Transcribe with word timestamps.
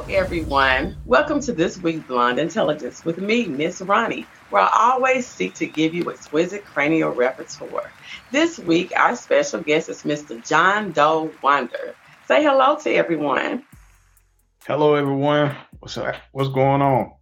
Hello, 0.00 0.18
everyone. 0.18 0.96
Welcome 1.04 1.40
to 1.40 1.52
this 1.52 1.76
week's 1.76 2.06
Blonde 2.06 2.38
Intelligence 2.38 3.04
with 3.04 3.18
me, 3.18 3.44
Miss 3.44 3.82
Ronnie, 3.82 4.26
where 4.48 4.62
I 4.62 4.70
always 4.72 5.26
seek 5.26 5.52
to 5.56 5.66
give 5.66 5.92
you 5.92 6.10
exquisite 6.10 6.64
cranial 6.64 7.10
repertoire. 7.10 7.92
This 8.32 8.58
week, 8.58 8.94
our 8.96 9.14
special 9.14 9.60
guest 9.60 9.90
is 9.90 10.04
Mr. 10.04 10.42
John 10.48 10.92
Doe 10.92 11.30
Wonder. 11.42 11.94
Say 12.26 12.42
hello 12.42 12.76
to 12.76 12.90
everyone. 12.90 13.62
Hello, 14.66 14.94
everyone. 14.94 15.54
What's 15.80 15.98
up? 15.98 16.16
What's 16.32 16.48
going 16.48 16.80
on? 16.80 17.12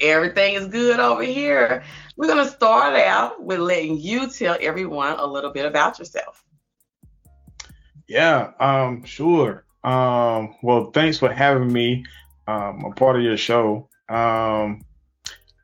Everything 0.00 0.56
is 0.56 0.66
good 0.66 1.00
over 1.00 1.22
here. 1.22 1.84
We're 2.18 2.28
going 2.28 2.44
to 2.44 2.52
start 2.52 2.94
out 2.96 3.42
with 3.42 3.60
letting 3.60 3.98
you 3.98 4.30
tell 4.30 4.58
everyone 4.60 5.18
a 5.18 5.26
little 5.26 5.54
bit 5.54 5.64
about 5.64 5.98
yourself. 5.98 6.44
Yeah, 8.06 8.50
um, 8.60 9.04
sure. 9.04 9.64
Um, 9.84 10.54
well, 10.62 10.90
thanks 10.92 11.18
for 11.18 11.32
having 11.32 11.72
me. 11.72 12.04
Um, 12.46 12.84
a 12.86 12.92
part 12.92 13.16
of 13.16 13.22
your 13.22 13.36
show. 13.36 13.88
Um, 14.08 14.82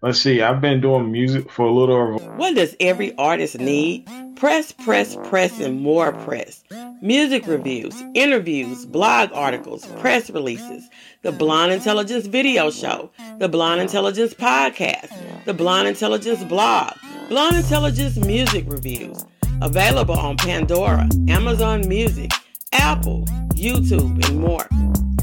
let's 0.02 0.20
see. 0.20 0.42
I've 0.42 0.60
been 0.60 0.80
doing 0.80 1.10
music 1.10 1.50
for 1.50 1.66
a 1.66 1.72
little 1.72 1.96
over. 1.96 2.36
What 2.36 2.54
does 2.54 2.76
every 2.78 3.16
artist 3.16 3.58
need? 3.58 4.06
Press, 4.36 4.72
press, 4.72 5.16
press, 5.24 5.58
and 5.60 5.80
more 5.80 6.12
press. 6.12 6.62
Music 7.00 7.46
reviews, 7.46 7.94
interviews, 8.14 8.84
blog 8.84 9.30
articles, 9.32 9.86
press 10.00 10.28
releases, 10.28 10.86
the 11.22 11.32
Blonde 11.32 11.72
Intelligence 11.72 12.26
video 12.26 12.70
show, 12.70 13.10
the 13.38 13.48
Blonde 13.48 13.80
Intelligence 13.80 14.34
podcast, 14.34 15.10
the 15.46 15.54
Blonde 15.54 15.88
Intelligence 15.88 16.44
blog, 16.44 16.92
Blonde 17.28 17.56
Intelligence 17.56 18.16
music 18.18 18.64
reviews. 18.68 19.24
Available 19.62 20.18
on 20.18 20.36
Pandora, 20.36 21.08
Amazon 21.28 21.88
Music, 21.88 22.30
Apple, 22.74 23.24
YouTube, 23.54 24.22
and 24.28 24.40
more. 24.40 24.66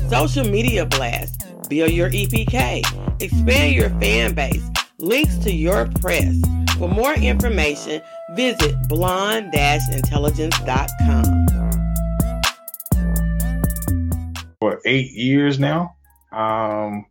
Social 0.09 0.43
media 0.43 0.85
blast, 0.85 1.43
build 1.69 1.91
your 1.91 2.09
EPK, 2.09 2.81
expand 3.21 3.75
your 3.75 3.89
fan 4.02 4.33
base, 4.33 4.63
links 4.97 5.38
to 5.39 5.52
your 5.52 5.88
press. 5.99 6.41
For 6.77 6.88
more 6.88 7.13
information, 7.13 8.02
visit 8.35 8.75
blonde-intelligence.com. 8.88 11.45
For 14.59 14.81
eight 14.86 15.11
years 15.11 15.59
now, 15.59 15.95
um, 16.31 17.05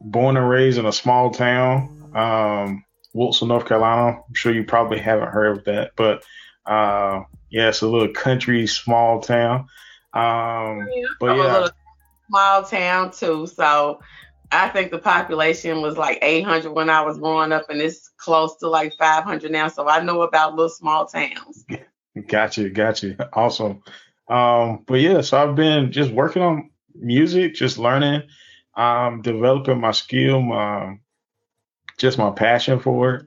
born 0.00 0.36
and 0.36 0.48
raised 0.48 0.78
in 0.78 0.86
a 0.86 0.92
small 0.92 1.30
town, 1.30 2.12
um, 2.14 2.84
Wilson, 3.12 3.48
North 3.48 3.66
Carolina. 3.66 4.20
I'm 4.26 4.34
sure 4.34 4.52
you 4.52 4.64
probably 4.64 4.98
haven't 4.98 5.28
heard 5.28 5.58
of 5.58 5.64
that, 5.64 5.92
but 5.96 6.24
uh, 6.66 7.22
yeah, 7.50 7.68
it's 7.68 7.82
a 7.82 7.88
little 7.88 8.12
country, 8.12 8.66
small 8.66 9.20
town. 9.20 9.66
Um, 10.12 10.88
yeah, 10.92 11.06
but 11.20 11.36
yeah, 11.36 11.68
small 12.28 12.62
town 12.64 13.10
too. 13.10 13.46
So 13.46 14.00
I 14.52 14.68
think 14.68 14.90
the 14.90 14.98
population 14.98 15.82
was 15.82 15.96
like 15.96 16.18
800 16.22 16.72
when 16.72 16.88
I 16.88 17.02
was 17.02 17.18
growing 17.18 17.52
up, 17.52 17.68
and 17.70 17.80
it's 17.80 18.08
close 18.16 18.56
to 18.58 18.68
like 18.68 18.92
500 18.98 19.50
now. 19.50 19.68
So 19.68 19.88
I 19.88 20.02
know 20.02 20.22
about 20.22 20.54
little 20.54 20.68
small 20.68 21.06
towns. 21.06 21.64
Gotcha, 22.28 22.70
gotcha. 22.70 23.28
Awesome. 23.32 23.82
Um, 24.28 24.84
but 24.86 25.00
yeah, 25.00 25.20
so 25.20 25.36
I've 25.36 25.56
been 25.56 25.92
just 25.92 26.10
working 26.10 26.42
on 26.42 26.70
music, 26.94 27.54
just 27.54 27.78
learning, 27.78 28.22
um, 28.74 29.20
developing 29.20 29.80
my 29.80 29.90
skill, 29.90 30.40
my 30.40 30.98
just 31.98 32.16
my 32.16 32.30
passion 32.30 32.78
for 32.78 33.14
it. 33.14 33.26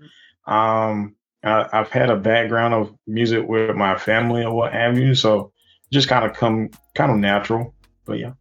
Um, 0.51 1.16
I, 1.43 1.67
have 1.71 1.89
had 1.89 2.09
a 2.09 2.15
background 2.15 2.73
of 2.73 2.95
music 3.05 3.47
with 3.47 3.75
my 3.75 3.97
family 3.97 4.43
or 4.43 4.53
what 4.53 4.73
have 4.73 4.97
you, 4.97 5.15
so 5.15 5.51
just 5.91 6.09
kind 6.09 6.25
of 6.25 6.35
come 6.35 6.69
kind 6.95 7.11
of 7.11 7.17
natural. 7.17 7.73
But 8.05 8.19
yeah. 8.19 8.33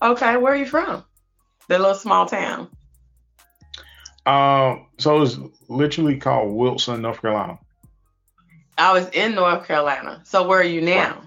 Okay, 0.00 0.36
where 0.36 0.52
are 0.52 0.56
you 0.56 0.66
from? 0.66 1.04
The 1.68 1.78
little 1.78 1.94
small 1.94 2.26
town. 2.26 2.68
Um, 4.26 4.86
so 4.98 5.22
it's 5.22 5.38
literally 5.68 6.16
called 6.16 6.52
Wilson, 6.52 7.02
North 7.02 7.20
Carolina. 7.20 7.58
I 8.78 8.92
was 8.92 9.08
in 9.10 9.34
North 9.34 9.66
Carolina. 9.66 10.22
So 10.24 10.46
where 10.46 10.60
are 10.60 10.64
you 10.64 10.80
now? 10.80 11.22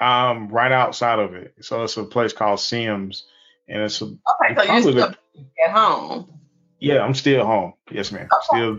Right. 0.00 0.30
Um, 0.30 0.48
right 0.48 0.72
outside 0.72 1.18
of 1.18 1.34
it. 1.34 1.54
So 1.60 1.82
it's 1.84 1.96
a 1.96 2.04
place 2.04 2.32
called 2.32 2.60
Sims, 2.60 3.24
and 3.68 3.82
it's 3.82 4.00
a, 4.02 4.04
okay. 4.04 4.54
So 4.54 4.62
you 4.74 4.80
still 4.82 4.94
the, 4.94 5.16
at 5.64 5.70
home. 5.70 6.30
Yeah, 6.78 7.00
I'm 7.00 7.14
still 7.14 7.44
home. 7.46 7.72
Yes, 7.90 8.12
ma'am. 8.12 8.28
Still, 8.42 8.78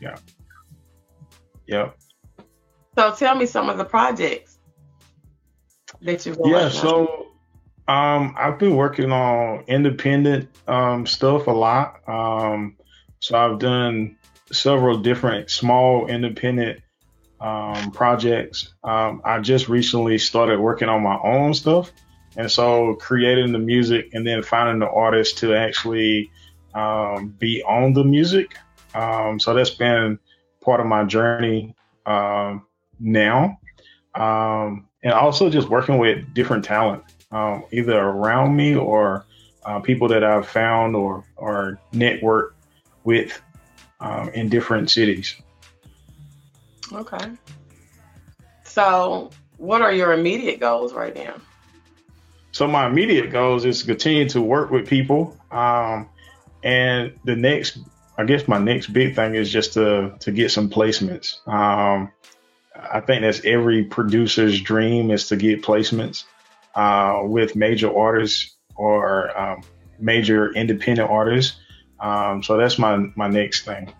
yeah. 0.00 0.16
Yep. 1.66 1.98
So 2.96 3.14
tell 3.14 3.34
me 3.34 3.46
some 3.46 3.68
of 3.68 3.78
the 3.78 3.84
projects 3.84 4.58
that 6.00 6.24
you've 6.26 6.38
Yeah, 6.44 6.68
so 6.68 7.28
um, 7.86 8.34
I've 8.36 8.58
been 8.58 8.76
working 8.76 9.12
on 9.12 9.64
independent 9.66 10.48
um, 10.66 11.06
stuff 11.06 11.46
a 11.46 11.52
lot. 11.52 12.00
Um, 12.08 12.76
so 13.20 13.38
I've 13.38 13.58
done 13.58 14.16
several 14.52 14.98
different 14.98 15.50
small 15.50 16.06
independent 16.06 16.80
um, 17.40 17.90
projects. 17.92 18.74
Um, 18.82 19.22
I 19.24 19.40
just 19.40 19.68
recently 19.68 20.18
started 20.18 20.58
working 20.58 20.88
on 20.88 21.02
my 21.02 21.18
own 21.22 21.54
stuff. 21.54 21.92
And 22.36 22.50
so 22.50 22.94
creating 22.94 23.52
the 23.52 23.58
music 23.58 24.10
and 24.12 24.26
then 24.26 24.42
finding 24.42 24.78
the 24.78 24.88
artist 24.88 25.38
to 25.38 25.54
actually 25.54 26.30
um, 26.74 27.34
be 27.38 27.62
on 27.62 27.92
the 27.92 28.04
music. 28.04 28.56
Um, 28.94 29.38
so 29.38 29.54
that's 29.54 29.70
been 29.70 30.18
part 30.62 30.80
of 30.80 30.86
my 30.86 31.04
journey 31.04 31.74
um, 32.06 32.66
now. 32.98 33.58
Um, 34.14 34.88
and 35.02 35.12
also 35.12 35.48
just 35.48 35.68
working 35.68 35.98
with 35.98 36.34
different 36.34 36.64
talent, 36.64 37.04
um, 37.30 37.64
either 37.70 37.98
around 37.98 38.56
me 38.56 38.74
or 38.74 39.24
uh, 39.64 39.80
people 39.80 40.08
that 40.08 40.24
I've 40.24 40.48
found 40.48 40.96
or, 40.96 41.24
or 41.36 41.78
network 41.92 42.56
with 43.04 43.40
um, 44.00 44.30
in 44.30 44.48
different 44.48 44.90
cities. 44.90 45.36
Okay. 46.92 47.30
So, 48.64 49.30
what 49.56 49.82
are 49.82 49.92
your 49.92 50.12
immediate 50.12 50.60
goals 50.60 50.92
right 50.92 51.14
now? 51.14 51.34
So, 52.52 52.66
my 52.66 52.86
immediate 52.86 53.30
goals 53.30 53.64
is 53.64 53.80
to 53.80 53.86
continue 53.86 54.28
to 54.30 54.40
work 54.40 54.70
with 54.70 54.88
people 54.88 55.36
um, 55.50 56.08
and 56.62 57.18
the 57.24 57.36
next, 57.36 57.78
I 58.16 58.24
guess 58.24 58.48
my 58.48 58.58
next 58.58 58.88
big 58.88 59.14
thing 59.14 59.34
is 59.34 59.50
just 59.50 59.74
to 59.74 60.14
to 60.20 60.32
get 60.32 60.50
some 60.50 60.68
placements. 60.68 61.46
Um, 61.46 62.10
I 62.74 63.00
think 63.00 63.22
that's 63.22 63.44
every 63.44 63.84
producer's 63.84 64.60
dream 64.60 65.10
is 65.10 65.28
to 65.28 65.36
get 65.36 65.62
placements 65.62 66.24
uh, 66.74 67.20
with 67.24 67.56
major 67.56 67.96
artists 67.96 68.56
or 68.76 69.36
um, 69.38 69.62
major 69.98 70.52
independent 70.54 71.10
artists. 71.10 71.56
Um, 72.00 72.42
so 72.42 72.56
that's 72.56 72.78
my 72.78 72.96
my 73.16 73.28
next 73.28 73.64
thing. 73.64 73.92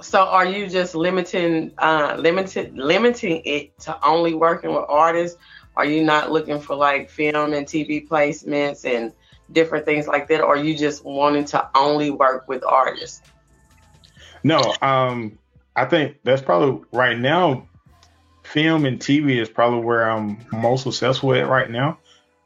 So 0.00 0.20
are 0.20 0.44
you 0.44 0.68
just 0.68 0.94
limiting 0.94 1.72
uh, 1.78 2.16
limited 2.18 2.76
limiting 2.76 3.42
it 3.44 3.78
to 3.80 4.04
only 4.06 4.34
working 4.34 4.70
with 4.74 4.84
artists? 4.88 5.38
Are 5.76 5.84
you 5.84 6.04
not 6.04 6.30
looking 6.30 6.60
for 6.60 6.76
like 6.76 7.10
film 7.10 7.52
and 7.52 7.66
TV 7.66 8.06
placements 8.06 8.84
and 8.84 9.12
different 9.50 9.84
things 9.84 10.06
like 10.06 10.28
that, 10.28 10.40
or 10.40 10.56
you 10.56 10.76
just 10.76 11.04
wanting 11.04 11.44
to 11.46 11.68
only 11.74 12.10
work 12.10 12.48
with 12.48 12.64
artists? 12.64 13.22
No, 14.42 14.74
um, 14.82 15.38
I 15.74 15.86
think 15.86 16.18
that's 16.22 16.42
probably 16.42 16.84
right 16.92 17.18
now. 17.18 17.68
Film 18.42 18.84
and 18.84 19.00
TV 19.00 19.40
is 19.40 19.48
probably 19.48 19.80
where 19.80 20.08
I'm 20.08 20.38
most 20.52 20.82
successful 20.82 21.34
at 21.34 21.48
right 21.48 21.70
now. 21.70 21.98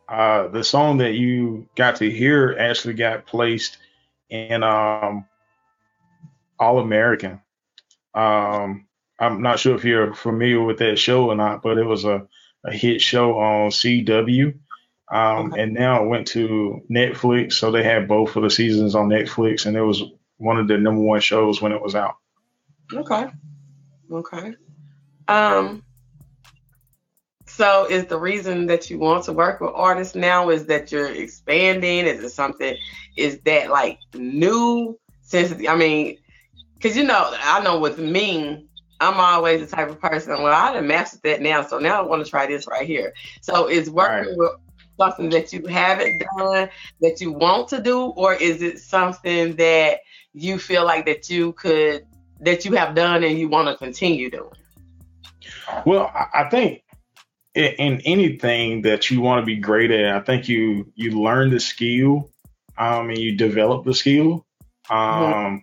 Uh, 0.08 0.48
the 0.48 0.64
song 0.64 0.98
that 0.98 1.14
you 1.14 1.68
got 1.74 1.96
to 1.96 2.10
hear 2.10 2.56
actually 2.58 2.94
got 2.94 3.26
placed 3.26 3.76
in 4.30 4.62
um, 4.62 5.26
All 6.58 6.78
American. 6.78 7.40
Um, 8.14 8.86
I'm 9.18 9.42
not 9.42 9.58
sure 9.58 9.74
if 9.74 9.84
you're 9.84 10.14
familiar 10.14 10.62
with 10.62 10.78
that 10.78 10.98
show 10.98 11.26
or 11.30 11.34
not, 11.34 11.62
but 11.62 11.78
it 11.78 11.84
was 11.84 12.04
a, 12.04 12.26
a 12.64 12.72
hit 12.72 13.02
show 13.02 13.38
on 13.38 13.70
CW. 13.70 14.58
Um, 15.10 15.52
okay. 15.52 15.62
And 15.62 15.74
now 15.74 16.02
it 16.02 16.08
went 16.08 16.26
to 16.28 16.82
Netflix, 16.90 17.54
so 17.54 17.70
they 17.70 17.82
had 17.82 18.08
both 18.08 18.36
of 18.36 18.42
the 18.42 18.50
seasons 18.50 18.94
on 18.94 19.08
Netflix, 19.08 19.66
and 19.66 19.76
it 19.76 19.82
was 19.82 20.02
one 20.36 20.58
of 20.58 20.68
the 20.68 20.76
number 20.78 21.00
one 21.00 21.20
shows 21.20 21.62
when 21.62 21.72
it 21.72 21.80
was 21.80 21.94
out. 21.94 22.16
Okay. 22.92 23.26
Okay. 24.10 24.54
Um. 25.26 25.82
So, 27.46 27.86
is 27.86 28.04
the 28.04 28.18
reason 28.18 28.66
that 28.66 28.90
you 28.90 28.98
want 28.98 29.24
to 29.24 29.32
work 29.32 29.60
with 29.60 29.72
artists 29.74 30.14
now 30.14 30.50
is 30.50 30.66
that 30.66 30.92
you're 30.92 31.10
expanding? 31.10 32.06
Is 32.06 32.22
it 32.22 32.30
something? 32.30 32.76
Is 33.16 33.40
that 33.40 33.70
like 33.70 33.98
new? 34.14 34.98
Since 35.22 35.54
I 35.66 35.74
mean, 35.74 36.18
because 36.74 36.96
you 36.96 37.04
know, 37.04 37.34
I 37.42 37.60
know 37.62 37.78
with 37.78 37.98
me, 37.98 38.66
I'm 39.00 39.18
always 39.18 39.68
the 39.68 39.76
type 39.76 39.88
of 39.88 40.00
person. 40.00 40.42
Well, 40.42 40.52
I 40.52 40.72
done 40.72 40.86
mastered 40.86 41.22
that 41.24 41.40
now, 41.40 41.62
so 41.62 41.78
now 41.78 42.02
I 42.02 42.06
want 42.06 42.24
to 42.24 42.30
try 42.30 42.46
this 42.46 42.66
right 42.66 42.86
here. 42.86 43.12
So, 43.40 43.68
is 43.68 43.90
working 43.90 44.28
right. 44.30 44.38
with 44.38 44.52
something 44.98 45.30
that 45.30 45.52
you 45.52 45.66
haven't 45.66 46.22
done 46.36 46.68
that 47.00 47.20
you 47.20 47.32
want 47.32 47.68
to 47.68 47.80
do, 47.80 48.00
or 48.00 48.34
is 48.34 48.62
it 48.62 48.80
something 48.80 49.56
that 49.56 50.00
you 50.34 50.58
feel 50.58 50.84
like 50.84 51.06
that 51.06 51.30
you 51.30 51.52
could 51.52 52.06
that 52.40 52.64
you 52.64 52.72
have 52.72 52.94
done 52.94 53.24
and 53.24 53.38
you 53.38 53.48
want 53.48 53.68
to 53.68 53.76
continue 53.76 54.30
doing? 54.30 54.50
Well, 55.84 56.10
I 56.14 56.48
think 56.50 56.82
in 57.54 58.00
anything 58.04 58.82
that 58.82 59.10
you 59.10 59.20
want 59.20 59.42
to 59.42 59.46
be 59.46 59.56
great 59.56 59.90
at, 59.90 60.14
I 60.14 60.20
think 60.20 60.48
you 60.48 60.92
you 60.94 61.20
learn 61.20 61.50
the 61.50 61.60
skill, 61.60 62.30
um, 62.76 63.08
and 63.08 63.18
you 63.18 63.36
develop 63.36 63.84
the 63.84 63.94
skill, 63.94 64.46
um, 64.90 64.98
mm-hmm. 64.98 65.56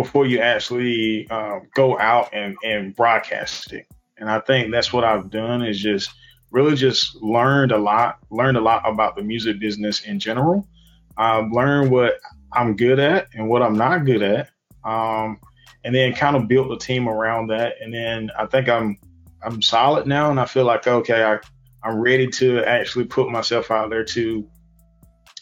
before 0.00 0.26
you 0.26 0.38
actually 0.38 1.28
uh, 1.30 1.60
go 1.74 1.98
out 1.98 2.30
and 2.32 2.56
and 2.64 2.94
broadcast 2.94 3.72
it. 3.72 3.86
And 4.16 4.30
I 4.30 4.40
think 4.40 4.70
that's 4.70 4.92
what 4.92 5.04
I've 5.04 5.30
done 5.30 5.62
is 5.62 5.80
just 5.80 6.10
really 6.52 6.76
just 6.76 7.16
learned 7.16 7.72
a 7.72 7.78
lot, 7.78 8.18
learned 8.30 8.56
a 8.56 8.60
lot 8.60 8.82
about 8.88 9.16
the 9.16 9.22
music 9.22 9.58
business 9.58 10.02
in 10.02 10.20
general. 10.20 10.68
I've 11.16 11.50
learned 11.50 11.90
what 11.90 12.20
I'm 12.52 12.76
good 12.76 12.98
at 13.00 13.28
and 13.34 13.48
what 13.48 13.62
I'm 13.62 13.76
not 13.76 14.04
good 14.04 14.22
at. 14.22 14.50
Um, 14.84 15.38
and 15.84 15.94
then 15.94 16.14
kind 16.14 16.36
of 16.36 16.48
built 16.48 16.70
a 16.72 16.78
team 16.78 17.08
around 17.08 17.48
that. 17.48 17.76
And 17.80 17.92
then 17.92 18.30
I 18.38 18.46
think 18.46 18.68
I'm 18.68 18.98
I'm 19.44 19.60
solid 19.60 20.06
now, 20.06 20.30
and 20.30 20.38
I 20.38 20.44
feel 20.44 20.64
like 20.64 20.86
okay, 20.86 21.24
I 21.24 21.38
I'm 21.82 21.98
ready 21.98 22.28
to 22.28 22.60
actually 22.60 23.06
put 23.06 23.30
myself 23.30 23.70
out 23.70 23.90
there 23.90 24.04
to 24.04 24.48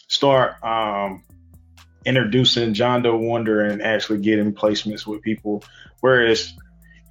start 0.07 0.61
um, 0.63 1.23
introducing 2.05 2.73
John 2.73 3.03
Doe 3.03 3.15
Wonder 3.15 3.61
and 3.61 3.81
actually 3.81 4.19
getting 4.19 4.53
placements 4.53 5.05
with 5.05 5.21
people. 5.21 5.63
Whereas 5.99 6.53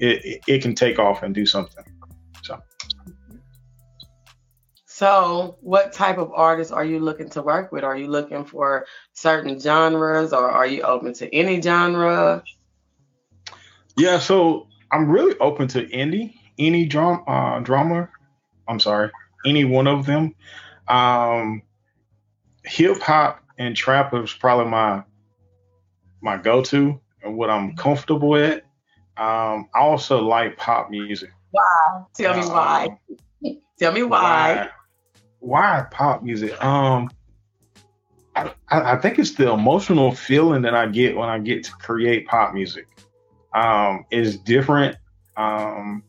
it, 0.00 0.42
it 0.48 0.62
can 0.62 0.74
take 0.74 0.98
off 0.98 1.22
and 1.22 1.32
do 1.32 1.46
something. 1.46 1.84
So, 5.00 5.56
what 5.62 5.94
type 5.94 6.18
of 6.18 6.30
artists 6.34 6.70
are 6.70 6.84
you 6.84 7.00
looking 7.00 7.30
to 7.30 7.40
work 7.40 7.72
with? 7.72 7.84
Are 7.84 7.96
you 7.96 8.06
looking 8.06 8.44
for 8.44 8.84
certain 9.14 9.58
genres, 9.58 10.34
or 10.34 10.50
are 10.50 10.66
you 10.66 10.82
open 10.82 11.14
to 11.14 11.34
any 11.34 11.62
genre? 11.62 12.44
Yeah, 13.96 14.18
so 14.18 14.66
I'm 14.92 15.08
really 15.08 15.38
open 15.38 15.68
to 15.68 15.86
indie, 15.86 16.34
any 16.58 16.84
drama, 16.84 17.22
uh, 17.22 17.60
drama. 17.60 18.10
I'm 18.68 18.78
sorry, 18.78 19.10
any 19.46 19.64
one 19.64 19.86
of 19.86 20.04
them. 20.04 20.34
Um, 20.86 21.62
hip 22.66 23.00
hop 23.00 23.42
and 23.58 23.74
trap 23.74 24.12
is 24.12 24.34
probably 24.34 24.70
my 24.70 25.02
my 26.20 26.36
go 26.36 26.62
to 26.64 27.00
and 27.22 27.38
what 27.38 27.48
I'm 27.48 27.74
comfortable 27.74 28.36
at. 28.36 28.64
Um, 29.16 29.70
I 29.74 29.78
also 29.80 30.20
like 30.20 30.58
pop 30.58 30.90
music. 30.90 31.30
Wow, 31.52 32.06
tell 32.14 32.34
me 32.34 32.42
um, 32.42 32.48
why. 32.50 32.88
tell 33.78 33.92
me 33.92 34.02
why. 34.02 34.68
Why. 35.40 35.86
Pop 35.90 36.22
music? 36.22 36.62
Um, 36.62 37.10
I, 38.36 38.52
I 38.68 38.96
think 38.96 39.18
it's 39.18 39.34
the 39.34 39.50
emotional 39.50 40.12
feeling 40.12 40.62
that 40.62 40.74
I 40.74 40.86
get 40.86 41.16
when 41.16 41.28
I 41.28 41.38
get 41.38 41.64
to 41.64 41.72
create 41.72 42.26
pop 42.26 42.54
music 42.54 42.86
um, 43.52 44.06
is 44.10 44.38
different 44.38 44.96
um, 45.36 46.02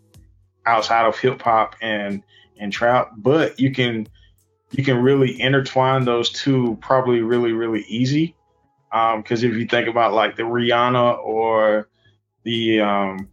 outside 0.65 1.05
of 1.05 1.17
hip 1.17 1.41
hop 1.41 1.75
and 1.81 2.23
and 2.59 2.71
trap, 2.71 3.11
but 3.17 3.59
you 3.59 3.71
can 3.71 4.07
you 4.71 4.83
can 4.83 4.97
really 4.97 5.41
intertwine 5.41 6.05
those 6.05 6.29
two 6.29 6.77
probably 6.81 7.21
really 7.21 7.53
really 7.53 7.83
easy. 7.87 8.35
Um 8.91 9.21
because 9.21 9.43
um, 9.43 9.49
if 9.49 9.57
you 9.57 9.65
think 9.65 9.87
about 9.87 10.13
like 10.13 10.35
the 10.35 10.43
Rihanna 10.43 11.17
or 11.19 11.87
the 12.43 12.81
um, 12.81 13.29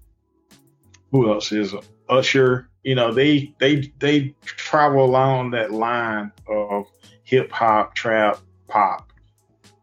who 1.11 1.33
else 1.33 1.53
is 1.53 1.75
Usher, 2.09 2.69
you 2.89 2.95
know 2.95 3.13
they 3.13 3.53
they 3.59 3.93
they 3.99 4.35
travel 4.47 5.05
along 5.05 5.51
that 5.51 5.71
line 5.71 6.33
of 6.49 6.87
hip 7.23 7.53
hop, 7.53 7.95
trap, 7.95 8.39
pop. 8.67 9.13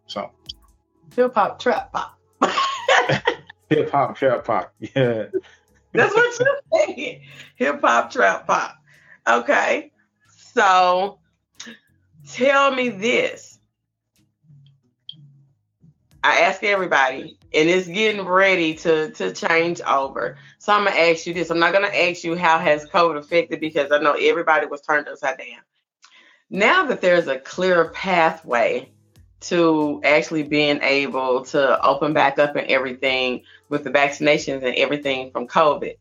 So 0.07 0.31
hip 1.15 1.35
hop, 1.35 1.59
trap, 1.59 1.93
pop. 1.93 2.19
Hip 3.69 3.91
hop, 3.91 4.15
trap 4.17 4.45
pop. 4.45 4.73
Yeah. 4.79 5.25
That's 5.93 6.15
what 6.15 6.39
you're 6.39 6.85
saying. 6.87 7.21
Hip 7.57 7.81
hop, 7.81 8.11
trap 8.11 8.47
pop. 8.47 8.75
Okay. 9.27 9.91
So 10.53 11.19
tell 12.27 12.73
me 12.73 12.89
this. 12.89 13.54
I 16.25 16.39
ask 16.39 16.63
everybody, 16.63 17.37
and 17.53 17.69
it's 17.69 17.87
getting 17.87 18.25
ready 18.25 18.73
to 18.77 19.11
to 19.11 19.31
change 19.31 19.79
over. 19.81 20.37
So 20.57 20.73
I'm 20.73 20.85
gonna 20.85 20.97
ask 20.97 21.27
you 21.27 21.35
this. 21.35 21.51
I'm 21.51 21.59
not 21.59 21.71
gonna 21.71 21.87
ask 21.87 22.23
you 22.23 22.35
how 22.35 22.57
has 22.57 22.83
COVID 22.87 23.17
affected 23.17 23.59
because 23.59 23.91
I 23.91 23.99
know 23.99 24.13
everybody 24.13 24.65
was 24.65 24.81
turned 24.81 25.07
upside 25.07 25.37
down. 25.37 25.61
Now 26.49 26.87
that 26.87 26.99
there's 26.99 27.27
a 27.27 27.37
clear 27.37 27.89
pathway 27.89 28.91
to 29.41 30.01
actually 30.03 30.41
being 30.41 30.81
able 30.81 31.45
to 31.45 31.79
open 31.85 32.13
back 32.13 32.39
up 32.39 32.55
and 32.55 32.67
everything 32.71 33.43
with 33.69 33.83
the 33.83 33.91
vaccinations 33.91 34.63
and 34.63 34.75
everything 34.77 35.29
from 35.29 35.47
COVID. 35.47 35.95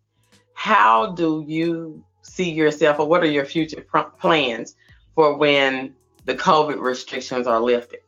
How 0.54 1.12
do 1.12 1.44
you 1.46 2.02
see 2.22 2.50
yourself, 2.50 2.98
or 2.98 3.06
what 3.06 3.22
are 3.22 3.30
your 3.30 3.44
future 3.44 3.84
plans 4.18 4.74
for 5.14 5.36
when 5.36 5.94
the 6.24 6.34
COVID 6.34 6.80
restrictions 6.80 7.46
are 7.46 7.60
lifted? 7.60 8.00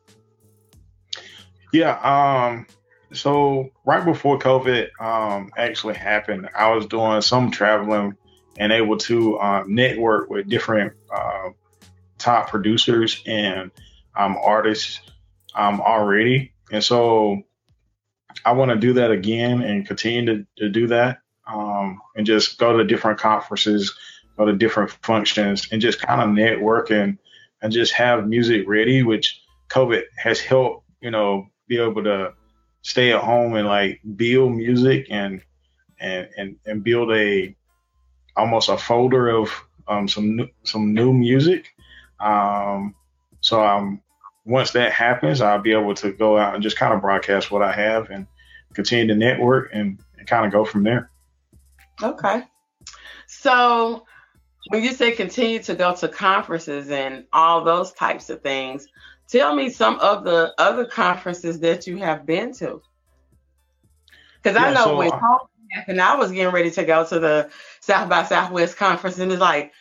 Yeah. 1.73 1.97
Um, 1.99 2.67
so 3.13 3.69
right 3.85 4.03
before 4.03 4.39
COVID 4.39 4.89
um, 4.99 5.51
actually 5.57 5.95
happened, 5.95 6.49
I 6.55 6.71
was 6.71 6.85
doing 6.85 7.21
some 7.21 7.51
traveling 7.51 8.15
and 8.57 8.71
able 8.71 8.97
to 8.97 9.37
uh, 9.37 9.63
network 9.67 10.29
with 10.29 10.49
different 10.49 10.93
uh, 11.13 11.49
top 12.17 12.49
producers 12.49 13.21
and 13.25 13.71
um, 14.15 14.37
artists 14.41 14.99
um, 15.55 15.79
already. 15.79 16.53
And 16.71 16.83
so 16.83 17.43
I 18.43 18.53
want 18.53 18.71
to 18.71 18.77
do 18.77 18.93
that 18.93 19.11
again 19.11 19.61
and 19.61 19.87
continue 19.87 20.25
to, 20.25 20.47
to 20.57 20.69
do 20.69 20.87
that 20.87 21.19
um, 21.47 21.99
and 22.15 22.25
just 22.25 22.57
go 22.57 22.77
to 22.77 22.83
different 22.83 23.19
conferences, 23.19 23.95
go 24.37 24.45
to 24.45 24.53
different 24.53 24.91
functions 24.91 25.67
and 25.71 25.81
just 25.81 26.01
kind 26.01 26.21
of 26.21 26.29
network 26.29 26.91
and, 26.91 27.19
and 27.61 27.71
just 27.71 27.93
have 27.93 28.27
music 28.27 28.67
ready, 28.67 29.03
which 29.03 29.41
COVID 29.69 30.03
has 30.17 30.39
helped, 30.39 30.85
you 30.99 31.11
know, 31.11 31.47
be 31.67 31.79
able 31.79 32.03
to 32.03 32.33
stay 32.81 33.11
at 33.11 33.21
home 33.21 33.55
and 33.55 33.67
like 33.67 34.01
build 34.15 34.53
music 34.53 35.07
and, 35.09 35.41
and, 35.99 36.29
and, 36.37 36.55
and 36.65 36.83
build 36.83 37.11
a, 37.11 37.55
almost 38.35 38.69
a 38.69 38.77
folder 38.77 39.29
of 39.29 39.49
um, 39.87 40.07
some 40.07 40.35
new, 40.35 40.47
some 40.63 40.93
new 40.93 41.13
music. 41.13 41.73
Um, 42.19 42.95
so 43.41 43.61
I'm 43.61 44.01
once 44.47 44.71
that 44.71 44.93
happens, 44.93 45.41
I'll 45.41 45.61
be 45.61 45.73
able 45.73 45.93
to 45.95 46.11
go 46.13 46.37
out 46.37 46.53
and 46.53 46.63
just 46.63 46.77
kind 46.77 46.93
of 46.93 47.01
broadcast 47.01 47.51
what 47.51 47.61
I 47.61 47.73
have 47.73 48.09
and 48.09 48.25
continue 48.73 49.07
to 49.07 49.15
network 49.15 49.71
and, 49.73 49.99
and 50.17 50.25
kind 50.27 50.45
of 50.45 50.53
go 50.53 50.63
from 50.63 50.83
there. 50.83 51.11
Okay. 52.01 52.43
So 53.27 54.05
when 54.69 54.83
you 54.83 54.93
say 54.93 55.11
continue 55.11 55.59
to 55.63 55.75
go 55.75 55.93
to 55.95 56.07
conferences 56.07 56.89
and 56.89 57.25
all 57.33 57.65
those 57.65 57.91
types 57.91 58.29
of 58.29 58.41
things, 58.41 58.87
tell 59.27 59.55
me 59.55 59.69
some 59.69 59.99
of 59.99 60.23
the 60.23 60.53
other 60.57 60.85
conferences 60.85 61.59
that 61.59 61.87
you 61.87 61.97
have 61.97 62.25
been 62.25 62.53
to. 62.53 62.81
Because 64.41 64.57
I 64.57 64.73
know 64.73 64.85
so, 64.85 64.97
when 64.97 65.11
uh, 65.11 65.37
and 65.87 66.01
I 66.01 66.15
was 66.15 66.31
getting 66.31 66.53
ready 66.53 66.71
to 66.71 66.83
go 66.85 67.05
to 67.05 67.19
the 67.19 67.49
South 67.81 68.09
by 68.09 68.23
Southwest 68.23 68.77
conference 68.77 69.19
and 69.19 69.31
it's 69.31 69.41
like 69.41 69.71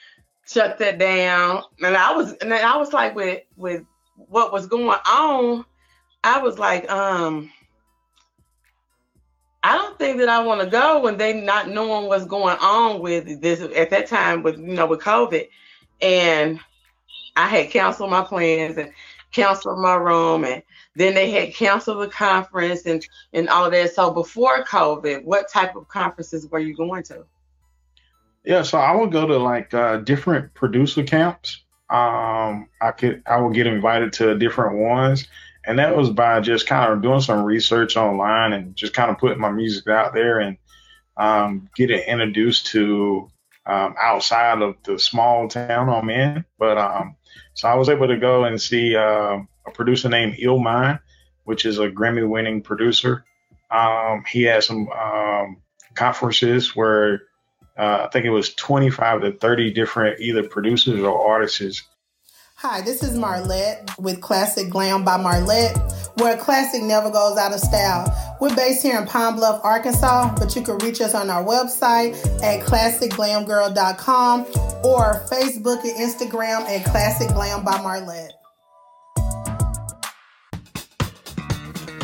shut 0.48 0.78
that 0.78 0.98
down. 0.98 1.62
And 1.82 1.96
I 1.96 2.14
was 2.14 2.32
and 2.34 2.52
I 2.52 2.76
was 2.76 2.92
like 2.92 3.14
with 3.14 3.42
with 3.56 3.84
what 4.16 4.52
was 4.52 4.66
going 4.66 4.98
on, 5.06 5.64
I 6.24 6.40
was 6.40 6.58
like, 6.58 6.90
um, 6.90 7.50
I 9.62 9.76
don't 9.76 9.98
think 9.98 10.18
that 10.18 10.28
I 10.28 10.42
want 10.44 10.60
to 10.60 10.66
go 10.66 11.00
when 11.00 11.18
they 11.18 11.32
not 11.40 11.68
knowing 11.68 12.08
what's 12.08 12.24
going 12.24 12.56
on 12.60 13.00
with 13.00 13.40
this 13.40 13.60
at 13.60 13.90
that 13.90 14.06
time 14.06 14.42
with 14.42 14.58
you 14.58 14.74
know 14.74 14.86
with 14.86 15.00
COVID, 15.00 15.48
and 16.00 16.60
I 17.36 17.48
had 17.48 17.70
canceled 17.70 18.10
my 18.10 18.22
plans 18.22 18.78
and 18.78 18.92
canceled 19.36 19.78
my 19.78 19.94
room, 19.94 20.44
and 20.44 20.62
then 20.96 21.14
they 21.14 21.30
had 21.30 21.54
canceled 21.54 22.02
the 22.02 22.08
conference 22.08 22.86
and 22.86 23.06
and 23.32 23.48
all 23.48 23.70
that. 23.70 23.94
So 23.94 24.10
before 24.10 24.64
COVID, 24.64 25.24
what 25.24 25.48
type 25.48 25.76
of 25.76 25.86
conferences 25.88 26.48
were 26.48 26.58
you 26.58 26.74
going 26.74 27.04
to? 27.04 27.24
Yeah, 28.44 28.62
so 28.62 28.78
I 28.78 28.94
would 28.94 29.12
go 29.12 29.26
to 29.26 29.38
like 29.38 29.74
uh, 29.74 29.98
different 29.98 30.54
producer 30.54 31.02
camps 31.02 31.64
um, 31.88 32.68
I 32.80 32.90
could 32.90 33.22
I 33.26 33.40
would 33.40 33.54
get 33.54 33.68
invited 33.68 34.14
to 34.14 34.36
different 34.36 34.78
ones, 34.78 35.28
and 35.64 35.78
that 35.78 35.96
was 35.96 36.10
by 36.10 36.40
just 36.40 36.66
kind 36.66 36.92
of 36.92 37.02
doing 37.02 37.20
some 37.20 37.44
research 37.44 37.96
online 37.96 38.52
and 38.52 38.74
just 38.74 38.92
kind 38.92 39.10
of 39.10 39.18
putting 39.18 39.40
my 39.40 39.52
music 39.52 39.86
out 39.86 40.12
there 40.12 40.40
and 40.40 40.58
um, 41.16 41.68
getting 41.76 42.00
introduced 42.00 42.66
to 42.68 43.30
um, 43.66 43.94
outside 44.00 44.62
of 44.62 44.76
the 44.82 44.98
small 44.98 45.48
town 45.48 45.88
I'm 45.88 46.10
in. 46.10 46.44
But 46.58 46.76
um, 46.76 47.14
so 47.54 47.68
I 47.68 47.74
was 47.74 47.88
able 47.88 48.08
to 48.08 48.16
go 48.16 48.44
and 48.44 48.60
see 48.60 48.96
uh, 48.96 49.38
a 49.66 49.70
producer 49.72 50.08
named 50.08 50.36
Illmind, 50.36 51.00
which 51.44 51.64
is 51.64 51.78
a 51.78 51.88
Grammy-winning 51.88 52.62
producer. 52.62 53.24
Um, 53.70 54.24
he 54.28 54.42
had 54.42 54.62
some 54.62 54.88
um, 54.88 55.56
conferences 55.94 56.76
where 56.76 57.22
uh, 57.78 58.04
I 58.04 58.08
think 58.12 58.24
it 58.24 58.30
was 58.30 58.54
25 58.54 59.22
to 59.22 59.32
30 59.32 59.72
different 59.72 60.20
either 60.20 60.42
producers 60.44 61.00
or 61.00 61.30
artists 61.30 61.82
Hi, 62.60 62.80
this 62.80 63.02
is 63.02 63.18
Marlette 63.18 63.90
with 63.98 64.22
Classic 64.22 64.70
Glam 64.70 65.04
by 65.04 65.18
Marlette, 65.18 65.76
where 66.16 66.36
classic 66.36 66.82
never 66.82 67.10
goes 67.10 67.36
out 67.36 67.52
of 67.52 67.60
style. 67.60 68.36
We're 68.40 68.54
based 68.54 68.82
here 68.82 68.98
in 68.98 69.06
Pine 69.06 69.36
Bluff, 69.36 69.60
Arkansas, 69.64 70.34
but 70.38 70.54
you 70.56 70.62
can 70.62 70.78
reach 70.78 71.00
us 71.00 71.14
on 71.14 71.30
our 71.30 71.44
website 71.44 72.14
at 72.42 72.66
classicglamgirl.com 72.66 74.40
or 74.84 75.26
Facebook 75.30 75.82
and 75.84 75.96
Instagram 75.96 76.62
at 76.68 76.84
Classic 76.86 77.28
Glam 77.28 77.64
by 77.64 77.80
Marlette. 77.82 78.32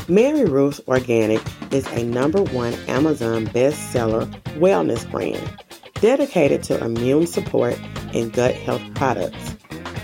Mary 0.09 0.45
Ruth's 0.45 0.81
Organic 0.89 1.41
is 1.73 1.87
a 1.93 2.03
number 2.05 2.43
one 2.43 2.75
Amazon 2.87 3.47
bestseller 3.47 4.31
wellness 4.59 5.11
brand 5.11 5.51
dedicated 5.95 6.63
to 6.65 6.85
immune 6.85 7.27
support 7.27 7.79
and 8.13 8.33
gut 8.33 8.55
health 8.55 8.83
products. 8.95 9.57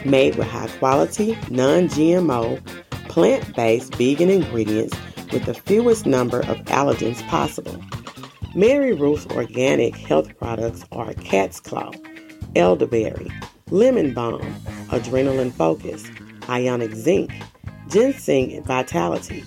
Made 0.04 0.36
with 0.36 0.46
high 0.46 0.68
quality, 0.78 1.36
non 1.50 1.88
GMO, 1.88 2.62
plant 3.18 3.56
based 3.56 3.96
vegan 3.96 4.30
ingredients 4.30 4.96
with 5.32 5.44
the 5.44 5.52
fewest 5.52 6.06
number 6.06 6.38
of 6.42 6.56
allergens 6.66 7.20
possible. 7.26 7.76
Mary 8.54 8.92
Ruth's 8.92 9.26
organic 9.34 9.96
health 9.96 10.38
products 10.38 10.84
are 10.92 11.12
cat's 11.14 11.58
claw, 11.58 11.90
elderberry, 12.54 13.28
lemon 13.72 14.14
balm, 14.14 14.54
adrenaline 14.90 15.50
focus, 15.50 16.08
ionic 16.48 16.94
zinc, 16.94 17.32
ginseng 17.88 18.62
vitality. 18.62 19.40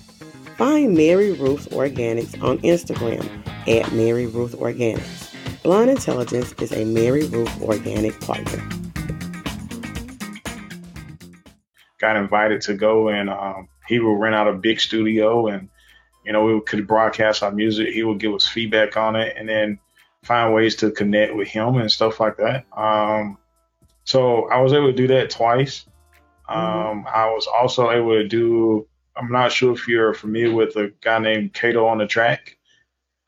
Find 0.58 0.92
Mary 0.92 1.32
Ruth's 1.32 1.66
Organics 1.68 2.34
on 2.42 2.58
Instagram 2.58 3.26
at 3.66 3.90
Mary 3.92 4.26
Ruth 4.26 4.54
Organics. 4.54 5.32
Blonde 5.62 5.88
Intelligence 5.88 6.52
is 6.60 6.72
a 6.72 6.84
Mary 6.84 7.26
Ruth 7.28 7.62
Organic 7.62 8.20
partner. 8.20 8.81
Got 12.02 12.16
invited 12.16 12.60
to 12.62 12.74
go 12.74 13.08
and 13.08 13.30
um, 13.30 13.68
he 13.86 13.98
would 13.98 14.18
rent 14.18 14.34
out 14.34 14.48
a 14.48 14.52
big 14.52 14.80
studio 14.80 15.46
and 15.46 15.70
you 16.26 16.32
know 16.32 16.44
we 16.44 16.60
could 16.60 16.86
broadcast 16.86 17.42
our 17.42 17.52
music. 17.52 17.94
He 17.94 18.02
would 18.02 18.18
give 18.18 18.34
us 18.34 18.46
feedback 18.46 18.96
on 18.96 19.16
it 19.16 19.34
and 19.38 19.48
then 19.48 19.78
find 20.24 20.52
ways 20.52 20.76
to 20.76 20.90
connect 20.90 21.34
with 21.34 21.48
him 21.48 21.76
and 21.76 21.90
stuff 21.90 22.20
like 22.20 22.36
that. 22.36 22.66
Um, 22.76 23.38
so 24.04 24.48
I 24.48 24.60
was 24.60 24.72
able 24.72 24.88
to 24.88 24.92
do 24.92 25.06
that 25.08 25.30
twice. 25.30 25.86
Mm-hmm. 26.50 26.58
Um, 26.58 26.98
mm-hmm. 26.98 27.08
I 27.08 27.26
was 27.26 27.46
also 27.46 27.90
able 27.90 28.12
to 28.12 28.26
do. 28.26 28.86
I'm 29.16 29.30
not 29.30 29.52
sure 29.52 29.72
if 29.72 29.88
you're 29.88 30.14
familiar 30.14 30.54
with 30.54 30.76
a 30.76 30.92
guy 31.00 31.18
named 31.18 31.52
Kato 31.52 31.86
on 31.86 31.98
the 31.98 32.06
track. 32.06 32.56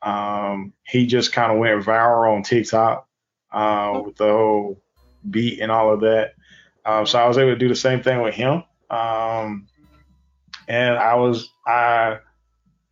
Um, 0.01 0.73
he 0.83 1.05
just 1.05 1.31
kind 1.31 1.51
of 1.51 1.59
went 1.59 1.83
viral 1.83 2.35
on 2.35 2.43
TikTok 2.43 3.07
uh, 3.51 4.01
with 4.03 4.15
the 4.17 4.25
whole 4.25 4.81
beat 5.29 5.59
and 5.59 5.71
all 5.71 5.93
of 5.93 6.01
that. 6.01 6.35
Um, 6.85 7.05
so 7.05 7.19
I 7.19 7.27
was 7.27 7.37
able 7.37 7.51
to 7.51 7.57
do 7.57 7.67
the 7.67 7.75
same 7.75 8.03
thing 8.03 8.21
with 8.21 8.35
him. 8.35 8.63
Um, 8.89 9.67
and 10.67 10.97
I 10.97 11.15
was 11.15 11.49
I 11.65 12.19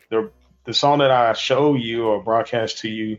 the 0.10 0.32
the 0.66 0.74
song 0.74 1.00
that 1.00 1.12
I 1.12 1.34
show 1.34 1.76
you 1.76 2.06
or 2.06 2.24
broadcast 2.24 2.80
to 2.80 2.90
you 2.90 3.18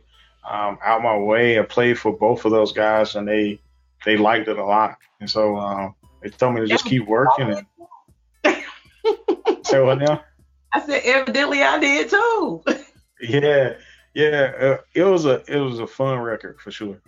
um, 0.49 0.78
out 0.85 1.02
my 1.02 1.16
way. 1.16 1.59
I 1.59 1.62
played 1.62 1.99
for 1.99 2.16
both 2.16 2.45
of 2.45 2.50
those 2.50 2.73
guys, 2.73 3.14
and 3.14 3.26
they 3.26 3.61
they 4.04 4.16
liked 4.16 4.49
it 4.49 4.59
a 4.59 4.64
lot. 4.64 4.99
And 5.21 5.31
so 5.31 5.57
um, 5.57 5.95
they 6.23 6.31
told 6.31 6.54
me 6.54 6.61
to 6.61 6.66
just 6.66 6.85
keep 6.85 7.07
working. 7.07 7.50
And 8.45 8.62
say 9.64 9.81
what 9.81 9.99
now? 9.99 10.23
I 10.73 10.85
said, 10.85 11.02
evidently, 11.04 11.62
I 11.62 11.78
did 11.78 12.11
too. 12.11 12.64
yeah, 13.21 13.75
yeah. 14.14 14.52
Uh, 14.61 14.76
it 14.95 15.04
was 15.04 15.25
a 15.25 15.43
it 15.47 15.59
was 15.59 15.78
a 15.78 15.87
fun 15.87 16.19
record 16.19 16.61
for 16.61 16.71
sure. 16.71 17.00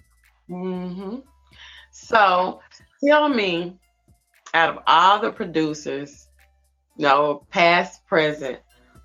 Mm-hmm. 0.49 1.19
So 1.91 2.61
tell 3.05 3.29
me, 3.29 3.79
out 4.55 4.71
of 4.71 4.83
all 4.87 5.21
the 5.21 5.31
producers, 5.31 6.29
you 6.97 7.05
know, 7.05 7.47
past, 7.51 8.07
present, 8.07 8.59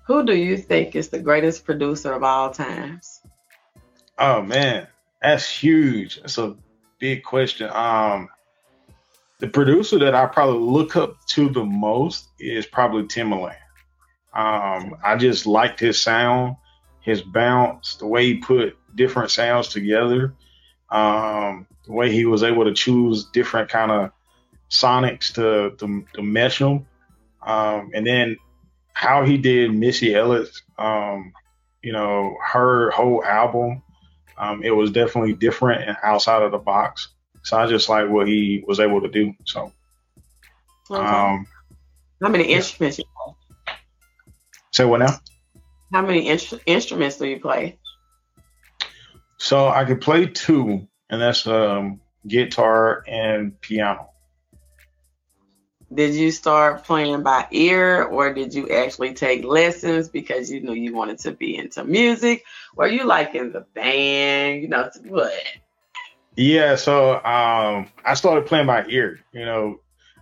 who 0.06 0.24
do 0.24 0.36
you 0.36 0.56
think 0.56 0.96
is 0.96 1.08
the 1.08 1.20
greatest 1.20 1.64
producer 1.64 2.12
of 2.12 2.22
all 2.22 2.50
times? 2.50 3.22
Oh 4.18 4.42
man, 4.42 4.88
that's 5.20 5.48
huge. 5.48 6.20
That's 6.20 6.38
a 6.38 6.56
big 6.98 7.22
question. 7.22 7.68
Um, 7.72 8.28
the 9.38 9.48
producer 9.48 9.98
that 10.00 10.14
I 10.14 10.26
probably 10.26 10.60
look 10.60 10.96
up 10.96 11.16
to 11.30 11.48
the 11.48 11.64
most 11.64 12.28
is 12.38 12.66
probably 12.66 13.04
Timbaland. 13.04 13.56
Um, 14.34 14.96
I 15.04 15.16
just 15.16 15.46
liked 15.46 15.80
his 15.80 16.00
sound, 16.00 16.56
his 17.00 17.22
bounce, 17.22 17.96
the 17.96 18.06
way 18.06 18.26
he 18.26 18.34
put 18.36 18.76
different 18.94 19.30
sounds 19.30 19.68
together, 19.68 20.34
um, 20.92 21.66
the 21.86 21.92
way 21.92 22.12
he 22.12 22.24
was 22.26 22.42
able 22.42 22.64
to 22.64 22.74
choose 22.74 23.24
different 23.24 23.70
kind 23.70 23.90
of 23.90 24.10
sonics 24.70 25.34
to, 25.34 25.76
to, 25.78 26.04
to 26.14 26.22
mesh 26.22 26.58
them, 26.58 26.86
um, 27.44 27.90
and 27.94 28.06
then 28.06 28.36
how 28.92 29.24
he 29.24 29.38
did 29.38 29.74
Missy 29.74 30.14
Elliott, 30.14 30.50
um, 30.78 31.32
you 31.82 31.92
know, 31.92 32.36
her 32.44 32.90
whole 32.90 33.24
album, 33.24 33.82
um, 34.38 34.62
it 34.62 34.70
was 34.70 34.90
definitely 34.90 35.32
different 35.32 35.88
and 35.88 35.96
outside 36.02 36.42
of 36.42 36.52
the 36.52 36.58
box. 36.58 37.08
So 37.42 37.56
I 37.56 37.66
just 37.66 37.88
like 37.88 38.08
what 38.08 38.28
he 38.28 38.62
was 38.66 38.78
able 38.78 39.00
to 39.00 39.08
do. 39.08 39.34
So, 39.44 39.72
okay. 40.90 41.02
um, 41.02 41.46
how 42.22 42.28
many 42.28 42.44
instruments 42.44 42.98
you 42.98 43.04
play? 43.16 43.74
Say 44.70 44.84
what 44.84 44.98
now? 44.98 45.16
How 45.92 46.02
many 46.02 46.28
instruments 46.28 47.18
do 47.18 47.26
you 47.26 47.40
play? 47.40 47.78
So 49.42 49.68
I 49.68 49.84
could 49.84 50.00
play 50.00 50.26
two, 50.26 50.86
and 51.10 51.20
that's 51.20 51.46
um, 51.46 52.00
guitar 52.26 53.04
and 53.06 53.60
piano 53.60 54.12
did 55.94 56.14
you 56.14 56.30
start 56.30 56.84
playing 56.84 57.22
by 57.22 57.46
ear 57.50 58.02
or 58.04 58.32
did 58.32 58.54
you 58.54 58.68
actually 58.70 59.14
take 59.14 59.44
lessons 59.44 60.08
because 60.08 60.50
you 60.50 60.60
knew 60.60 60.72
you 60.72 60.94
wanted 60.94 61.18
to 61.18 61.32
be 61.32 61.56
into 61.56 61.84
music? 61.84 62.44
Were 62.74 62.86
you 62.86 63.04
like 63.04 63.34
in 63.34 63.52
the 63.52 63.60
band? 63.74 64.62
You 64.62 64.68
know, 64.68 64.90
what? 65.06 65.32
Yeah, 66.36 66.76
so 66.76 67.14
um, 67.16 67.88
I 68.04 68.14
started 68.14 68.46
playing 68.46 68.66
by 68.66 68.86
ear. 68.88 69.20
You 69.32 69.44
know, 69.44 69.80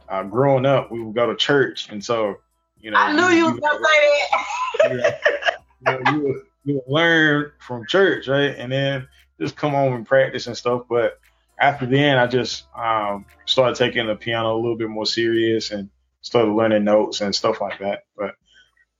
uh, 0.08 0.24
growing 0.24 0.66
up, 0.66 0.90
we 0.90 1.00
would 1.00 1.14
go 1.14 1.26
to 1.26 1.36
church, 1.36 1.88
and 1.88 2.04
so 2.04 2.38
you 2.80 2.90
know, 2.90 2.96
I 2.96 3.12
knew 3.12 3.28
you, 3.28 3.46
you 3.46 3.52
was 3.52 3.60
gonna 3.60 3.78
say 3.84 4.98
that. 4.98 5.60
you, 5.86 5.92
know, 5.92 6.12
you, 6.12 6.20
would, 6.22 6.42
you 6.64 6.82
learn 6.86 7.52
from 7.58 7.86
church, 7.86 8.28
right, 8.28 8.54
and 8.56 8.70
then 8.70 9.08
just 9.40 9.56
come 9.56 9.72
home 9.72 9.94
and 9.94 10.06
practice 10.06 10.46
and 10.46 10.56
stuff. 10.56 10.82
But 10.88 11.18
after 11.58 11.86
then, 11.86 12.18
I 12.18 12.26
just 12.26 12.64
um, 12.76 13.26
started 13.46 13.76
taking 13.76 14.06
the 14.06 14.16
piano 14.16 14.54
a 14.54 14.60
little 14.60 14.76
bit 14.76 14.88
more 14.88 15.06
serious 15.06 15.70
and 15.70 15.90
started 16.22 16.52
learning 16.52 16.84
notes 16.84 17.20
and 17.20 17.34
stuff 17.34 17.60
like 17.60 17.78
that. 17.80 18.04
But 18.16 18.34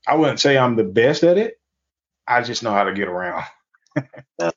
I 0.07 0.17
wouldn't 0.17 0.41
say 0.41 0.57
I'm 0.57 0.77
the 0.77 0.85
best 0.85 1.23
at 1.25 1.39
it. 1.39 1.61
I 2.27 2.43
just 2.43 2.63
know 2.63 2.73
how 2.73 2.85
to 2.85 2.95
get 2.95 3.09
around. 3.09 3.45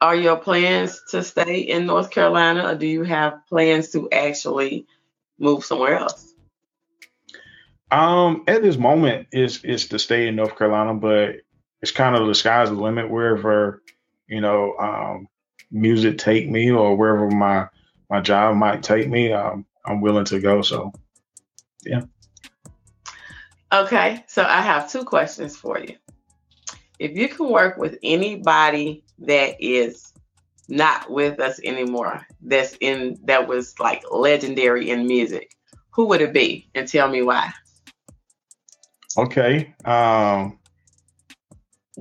Are 0.00 0.14
your 0.14 0.36
plans 0.36 1.00
to 1.10 1.24
stay 1.24 1.60
in 1.60 1.86
North 1.86 2.10
Carolina, 2.10 2.68
or 2.68 2.74
do 2.74 2.86
you 2.86 3.02
have 3.04 3.46
plans 3.48 3.92
to 3.92 4.10
actually 4.10 4.86
move 5.38 5.64
somewhere 5.64 5.98
else? 5.98 6.34
Um, 7.90 8.44
at 8.46 8.62
this 8.62 8.76
moment, 8.76 9.28
is 9.32 9.64
is 9.64 9.88
to 9.88 9.98
stay 9.98 10.28
in 10.28 10.36
North 10.36 10.58
Carolina, 10.58 10.92
but 10.94 11.36
it's 11.82 11.92
kind 11.92 12.16
of 12.16 12.26
the 12.26 12.34
sky's 12.34 12.68
the 12.70 12.74
limit 12.74 13.10
wherever 13.10 13.82
you 14.28 14.40
know 14.40 14.76
um, 14.78 15.28
music 15.70 16.18
take 16.18 16.48
me 16.48 16.70
or 16.70 16.96
wherever 16.96 17.30
my 17.30 17.68
my 18.10 18.20
job 18.20 18.56
might 18.56 18.82
take 18.82 19.08
me, 19.08 19.32
um, 19.32 19.66
I'm 19.84 20.00
willing 20.00 20.24
to 20.26 20.40
go. 20.40 20.62
So, 20.62 20.92
yeah. 21.84 22.02
Okay, 23.72 24.24
so 24.28 24.44
I 24.44 24.60
have 24.60 24.90
two 24.90 25.04
questions 25.04 25.56
for 25.56 25.78
you. 25.78 25.96
If 26.98 27.16
you 27.16 27.28
can 27.28 27.50
work 27.50 27.76
with 27.76 27.98
anybody 28.02 29.04
that 29.18 29.56
is 29.60 30.12
not 30.68 31.10
with 31.10 31.40
us 31.40 31.60
anymore, 31.64 32.26
that's 32.40 32.76
in 32.80 33.18
that 33.24 33.48
was 33.48 33.78
like 33.78 34.02
legendary 34.10 34.90
in 34.90 35.06
music, 35.06 35.52
who 35.90 36.06
would 36.06 36.20
it 36.20 36.32
be? 36.32 36.68
And 36.74 36.88
tell 36.88 37.08
me 37.08 37.22
why. 37.22 37.52
Okay. 39.18 39.74
Um, 39.84 40.58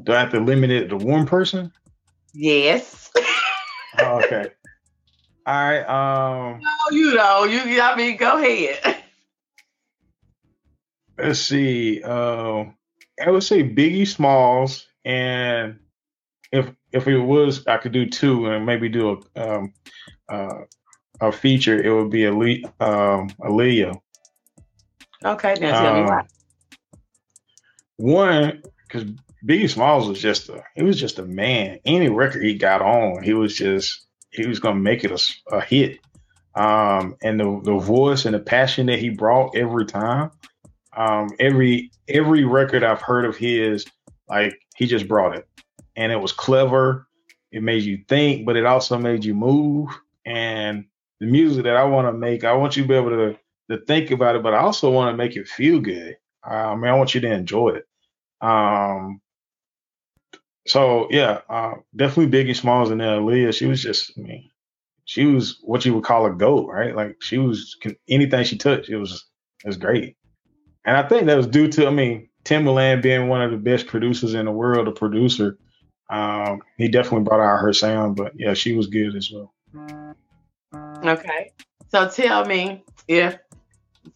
do 0.04 0.14
I 0.14 0.20
have 0.20 0.32
to 0.32 0.40
limit 0.40 0.72
it 0.72 0.90
to 0.90 0.98
one 0.98 1.25
person? 1.25 1.72
Yes. 2.34 3.12
oh, 4.02 4.22
okay. 4.24 4.48
All 5.46 5.54
right. 5.54 5.84
Um. 5.84 6.60
No, 6.60 6.98
you 6.98 7.14
know, 7.14 7.44
you. 7.44 7.82
I 7.82 7.96
mean, 7.96 8.18
go 8.18 8.38
ahead. 8.38 9.04
Let's 11.18 11.40
see. 11.40 12.02
Uh, 12.04 12.66
I 13.24 13.30
would 13.30 13.44
say 13.44 13.64
Biggie 13.64 14.08
Smalls, 14.08 14.88
and 15.06 15.80
if 16.52 16.70
if 16.92 17.08
it 17.08 17.20
was, 17.20 17.66
I 17.68 17.78
could 17.78 17.94
do 17.94 18.10
two, 18.10 18.48
and 18.48 18.66
maybe 18.66 18.90
do 18.90 19.22
a 19.36 19.56
um, 19.56 19.74
uh, 20.28 20.64
a 21.22 21.32
feature. 21.32 21.82
It 21.82 21.92
would 21.92 22.10
be 22.10 22.25
a 22.25 22.32
um, 22.32 23.30
Aaliyah. 23.40 24.00
Okay, 25.24 25.56
now 25.62 25.82
tell 25.82 25.96
um, 25.96 26.04
me 26.04 26.10
why. 26.10 26.28
One, 27.98 28.64
because 28.88 29.06
Biggie 29.46 29.70
Smalls 29.70 30.08
was 30.10 30.22
just 30.22 30.50
a 30.50 30.64
he 30.75 30.84
was 30.84 31.00
just 31.00 31.20
a 31.20 31.24
man. 31.25 31.80
Any 31.86 32.10
record 32.10 32.44
he 32.44 32.56
got 32.56 32.82
on, 32.82 33.24
he 33.24 33.34
was 33.34 33.56
just 33.58 34.06
he 34.32 34.48
was 34.48 34.60
gonna 34.60 34.80
make 34.80 35.04
it 35.04 35.12
a, 35.12 35.56
a 35.58 35.62
hit. 35.62 36.00
um, 36.56 37.16
and 37.22 37.40
the 37.40 37.62
the 37.64 37.78
voice 37.78 38.25
and 38.25 38.36
the 38.36 38.40
passion 38.40 38.88
that 38.88 39.00
he 39.00 39.10
brought 39.10 39.56
every 39.56 39.86
time. 39.86 40.32
Um, 40.96 41.30
every 41.40 41.92
every 42.10 42.44
record 42.46 42.84
I've 42.84 43.02
heard 43.02 43.25
of 43.25 43.38
his, 43.38 43.86
like 44.30 44.56
he 44.75 44.88
just 44.88 45.08
brought 45.08 45.36
it, 45.36 45.48
and 45.96 46.12
it 46.12 46.18
was 46.18 46.32
clever. 46.34 47.08
It 47.52 47.64
made 47.64 47.84
you 47.84 48.04
think, 48.10 48.46
but 48.46 48.58
it 48.58 48.66
also 48.66 48.98
made 48.98 49.25
you 49.25 49.34
move. 49.36 49.90
And 50.25 50.86
the 51.20 51.28
music 51.28 51.64
that 51.66 51.78
I 51.78 51.86
want 51.86 52.08
to 52.08 52.14
make, 52.14 52.44
I 52.44 52.54
want 52.54 52.78
you 52.78 52.84
to 52.84 52.90
be 52.90 52.96
able 52.96 53.10
to 53.12 53.38
to 53.72 53.86
think 53.86 54.12
about 54.12 54.36
it, 54.36 54.44
but 54.44 54.54
I 54.54 54.60
also 54.60 54.92
want 54.92 55.14
to 55.14 55.18
make 55.18 55.36
it 55.36 55.48
feel 55.48 55.80
good. 55.80 56.18
I 56.44 56.75
mean, 56.75 56.86
I 56.92 56.96
want 56.96 57.16
you 57.16 57.22
to 57.22 57.32
enjoy 57.32 57.70
it. 57.70 57.86
Um, 58.42 59.22
so 60.67 61.07
yeah, 61.12 61.41
uh, 61.50 61.74
definitely 61.95 62.31
Biggie 62.31 62.55
Smalls 62.55 62.91
and 62.91 63.00
then 63.00 63.07
Aaliyah. 63.07 63.53
She 63.53 63.65
was 63.65 63.81
just, 63.81 64.12
I 64.17 64.22
mean, 64.22 64.50
she 65.05 65.25
was 65.25 65.60
what 65.62 65.86
you 65.86 65.93
would 65.93 66.03
call 66.03 66.25
a 66.25 66.31
goat, 66.31 66.67
right? 66.67 66.95
Like 66.95 67.22
she 67.22 67.38
was 67.38 67.77
anything 68.10 68.43
she 68.43 68.57
touched, 68.57 68.89
it 68.89 68.98
was 68.98 69.25
it 69.63 69.67
was 69.67 69.77
great. 69.77 70.17
And 70.86 70.98
I 70.98 71.07
think 71.07 71.25
that 71.25 71.38
was 71.38 71.48
due 71.48 71.67
to, 71.69 71.88
I 71.88 71.89
mean, 71.89 72.29
Timbaland 72.43 73.01
being 73.01 73.27
one 73.27 73.41
of 73.41 73.51
the 73.51 73.57
best 73.57 73.88
producers 73.88 74.34
in 74.34 74.45
the 74.45 74.51
world, 74.51 74.88
a 74.88 74.91
producer. 74.91 75.57
Um, 76.10 76.62
he 76.77 76.88
definitely 76.88 77.24
brought 77.24 77.39
out 77.39 77.62
her 77.62 77.74
sound, 77.74 78.15
but 78.15 78.34
yeah, 78.36 78.53
she 78.53 78.75
was 78.75 78.88
good 78.88 79.15
as 79.15 79.31
well. 79.31 79.53
Okay. 81.03 81.51
So 81.89 82.07
tell 82.10 82.45
me 82.45 82.84
if 83.07 83.38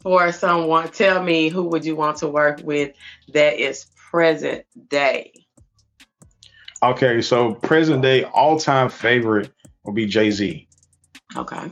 for 0.01 0.32
someone, 0.32 0.89
tell 0.89 1.24
me 1.24 1.50
who 1.50 1.63
would 1.63 1.86
you 1.86 1.96
want 1.96 2.18
to 2.18 2.27
work 2.27 2.62
with 2.63 2.96
that 3.34 3.60
is 3.60 3.88
present 4.12 4.65
day? 4.88 5.34
Okay, 6.82 7.22
so 7.22 7.56
present 7.56 8.02
day 8.02 8.24
all 8.24 8.58
time 8.58 8.90
favorite 8.90 9.52
will 9.84 9.94
be 9.94 10.06
Jay 10.06 10.32
Z. 10.32 10.68
Okay. 11.36 11.72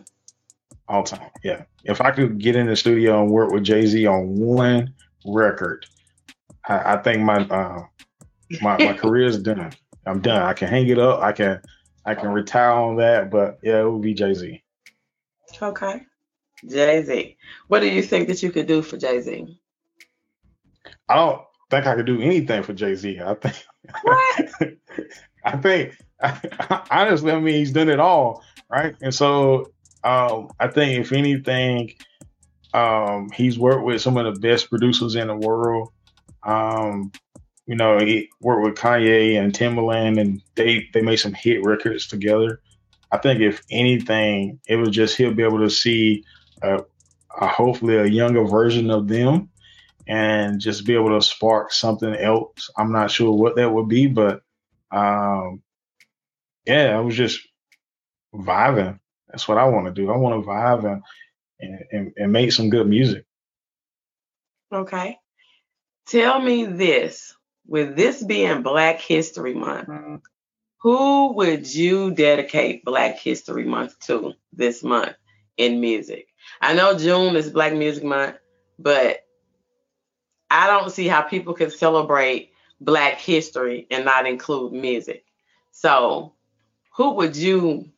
All 0.90 1.04
time, 1.04 1.30
yeah. 1.44 1.64
If 1.84 2.02
I 2.02 2.12
could 2.12 2.40
get 2.40 2.56
in 2.56 2.68
the 2.68 2.76
studio 2.76 3.22
and 3.22 3.32
work 3.32 3.52
with 3.52 3.64
Jay 3.64 3.86
Z 3.86 4.06
on 4.06 4.36
one 4.36 4.94
record, 5.26 5.86
I, 6.68 6.96
I 6.96 7.02
think 7.02 7.22
my 7.22 7.38
uh, 7.38 7.84
my 8.62 8.78
my 8.78 8.94
career 8.98 9.28
is 9.28 9.40
done. 9.40 9.72
I'm 10.06 10.22
done. 10.22 10.42
I 10.42 10.54
can 10.54 10.68
hang 10.68 10.88
it 10.88 11.00
up. 11.00 11.22
I 11.22 11.32
can 11.32 11.62
I 12.06 12.16
can 12.16 12.30
retire 12.30 12.72
on 12.72 12.98
that. 12.98 13.32
But 13.32 13.60
yeah, 13.64 13.82
it 13.82 13.90
would 13.90 14.02
be 14.02 14.14
Jay 14.14 14.34
Z. 14.34 14.62
Okay. 15.62 16.02
Jay 16.68 17.04
Z. 17.04 17.38
What 17.68 17.80
do 17.80 17.88
you 17.88 18.02
think 18.02 18.28
that 18.28 18.44
you 18.44 18.52
could 18.52 18.68
do 18.68 18.82
for 18.82 18.98
Jay 18.98 19.22
Z? 19.22 19.60
I 21.08 21.16
don't 21.16 21.42
think 21.70 21.86
I 21.86 21.96
could 21.96 22.06
do 22.06 22.22
anything 22.22 22.64
for 22.64 22.74
Jay 22.74 22.96
Z. 22.96 23.20
I 23.22 23.34
think. 23.36 23.56
What? 24.03 24.50
I 25.46 25.58
think 25.58 25.96
honestly, 26.91 27.32
I 27.32 27.39
mean, 27.39 27.56
he's 27.56 27.72
done 27.72 27.89
it 27.89 28.00
all, 28.00 28.44
right? 28.70 28.96
And 29.01 29.13
so 29.13 29.72
um, 30.03 30.50
I 30.60 30.67
think 30.67 31.00
if 31.00 31.12
anything, 31.12 31.94
um, 32.74 33.29
he's 33.34 33.58
worked 33.58 33.86
with 33.86 34.01
some 34.01 34.17
of 34.17 34.34
the 34.34 34.39
best 34.39 34.70
producers 34.70 35.15
in 35.15 35.27
the 35.27 35.36
world. 35.36 35.89
Um, 36.44 37.12
you 37.65 37.75
know, 37.75 38.00
he 38.00 38.29
worked 38.41 38.63
with 38.63 38.75
Kanye 38.75 39.39
and 39.39 39.53
Timbaland, 39.53 40.20
and 40.20 40.41
they 40.56 40.88
they 40.94 41.01
made 41.01 41.17
some 41.17 41.34
hit 41.34 41.63
records 41.63 42.08
together. 42.08 42.62
I 43.12 43.17
think 43.17 43.41
if 43.41 43.62
anything, 43.70 44.60
it 44.67 44.77
was 44.77 44.89
just 44.89 45.17
he'll 45.17 45.34
be 45.34 45.44
able 45.44 45.60
to 45.60 45.70
see 45.70 46.24
a, 46.62 46.84
a 47.39 47.48
hopefully 47.48 47.98
a 47.98 48.06
younger 48.06 48.46
version 48.46 48.89
of 48.89 49.08
them 49.08 49.50
and 50.08 50.60
just 50.60 50.86
be 50.86 50.96
able 50.96 51.20
to 51.20 51.26
spark 51.26 51.72
something 51.72 52.14
else. 52.14 52.70
I'm 52.78 52.92
not 52.92 53.12
sure 53.12 53.32
what 53.32 53.58
that 53.58 53.72
would 53.72 53.88
be, 53.88 54.08
but 54.08 54.42
um, 54.92 55.62
yeah, 56.66 56.98
I 56.98 57.00
was 57.02 57.16
just 57.16 57.42
vibing. 58.34 59.00
That's 59.28 59.48
what 59.48 59.58
I 59.58 59.66
want 59.66 59.88
to 59.88 59.92
do. 59.92 60.12
I 60.12 60.18
want 60.18 60.42
to 60.42 60.48
vibe 60.48 61.02
and, 61.60 61.80
and 61.92 62.14
and 62.16 62.32
make 62.32 62.52
some 62.52 62.70
good 62.70 62.88
music. 62.88 63.26
Okay. 64.72 65.18
Tell 66.08 66.40
me 66.40 66.66
this. 66.66 67.34
With 67.66 67.98
this 67.98 68.24
being 68.24 68.62
Black 68.62 69.02
History 69.02 69.54
Month, 69.54 69.90
mm-hmm. 69.90 70.16
who 70.80 71.34
would 71.34 71.74
you 71.74 72.12
dedicate 72.12 72.86
Black 72.86 73.20
History 73.20 73.66
Month 73.66 74.00
to 74.08 74.34
this 74.54 74.84
month 74.84 75.16
in 75.58 75.82
music? 75.82 76.28
I 76.62 76.76
know 76.76 76.98
June 76.98 77.36
is 77.36 77.50
Black 77.50 77.74
Music 77.74 78.06
Month, 78.06 78.38
but 78.80 79.20
I 80.49 80.67
don't 80.67 80.91
see 80.91 81.07
how 81.07 81.21
people 81.21 81.53
can 81.53 81.69
celebrate 81.69 82.51
Black 82.79 83.19
history 83.19 83.88
and 83.89 84.05
not 84.05 84.27
include 84.27 84.73
music. 84.73 85.25
So, 85.71 86.33
who 86.95 87.12
would 87.15 87.36
you 87.36 87.89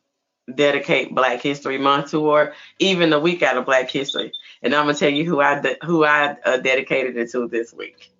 dedicate 0.54 1.14
Black 1.14 1.42
History 1.42 1.78
Month 1.78 2.10
to, 2.10 2.18
or 2.20 2.54
even 2.78 3.10
the 3.10 3.20
week 3.20 3.42
out 3.42 3.56
of 3.56 3.66
Black 3.66 3.90
History? 3.90 4.32
And 4.62 4.74
I'm 4.74 4.86
gonna 4.86 4.96
tell 4.96 5.10
you 5.10 5.24
who 5.24 5.40
I 5.40 5.60
de- 5.60 5.78
who 5.84 6.04
I 6.04 6.36
uh, 6.44 6.56
dedicated 6.58 7.16
it 7.16 7.30
to 7.32 7.46
this 7.48 7.72
week. 7.72 8.10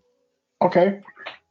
Okay. 0.63 1.03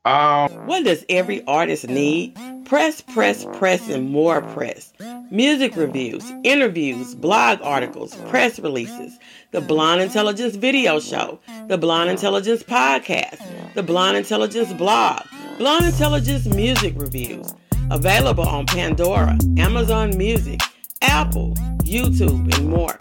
Um, 0.06 0.50
what 0.66 0.86
does 0.86 1.04
every 1.10 1.44
artist 1.46 1.90
need? 1.90 2.34
Press, 2.64 3.02
press, 3.02 3.46
press, 3.54 3.90
and 3.90 4.10
more 4.10 4.42
press. 4.42 4.94
Music 5.30 5.76
reviews, 5.76 6.24
interviews, 6.46 7.16
blog 7.16 7.60
articles, 7.62 8.16
press 8.30 8.60
releases, 8.60 9.20
the 9.52 9.60
Blonde 9.60 10.02
Intelligence 10.02 10.56
video 10.56 11.02
show, 11.02 11.40
the 11.68 11.78
Blonde 11.78 12.10
Intelligence 12.10 12.64
podcast, 12.64 13.42
the 13.74 13.84
Blonde 13.84 14.16
Intelligence 14.16 14.72
blog, 14.74 15.22
Blonde 15.58 15.86
Intelligence 15.86 16.46
music 16.46 16.94
reviews. 16.96 17.54
Available 17.92 18.48
on 18.48 18.68
Pandora, 18.68 19.38
Amazon 19.58 20.18
Music, 20.18 20.62
Apple, 21.02 21.56
YouTube, 21.84 22.56
and 22.56 22.70
more. 22.70 22.96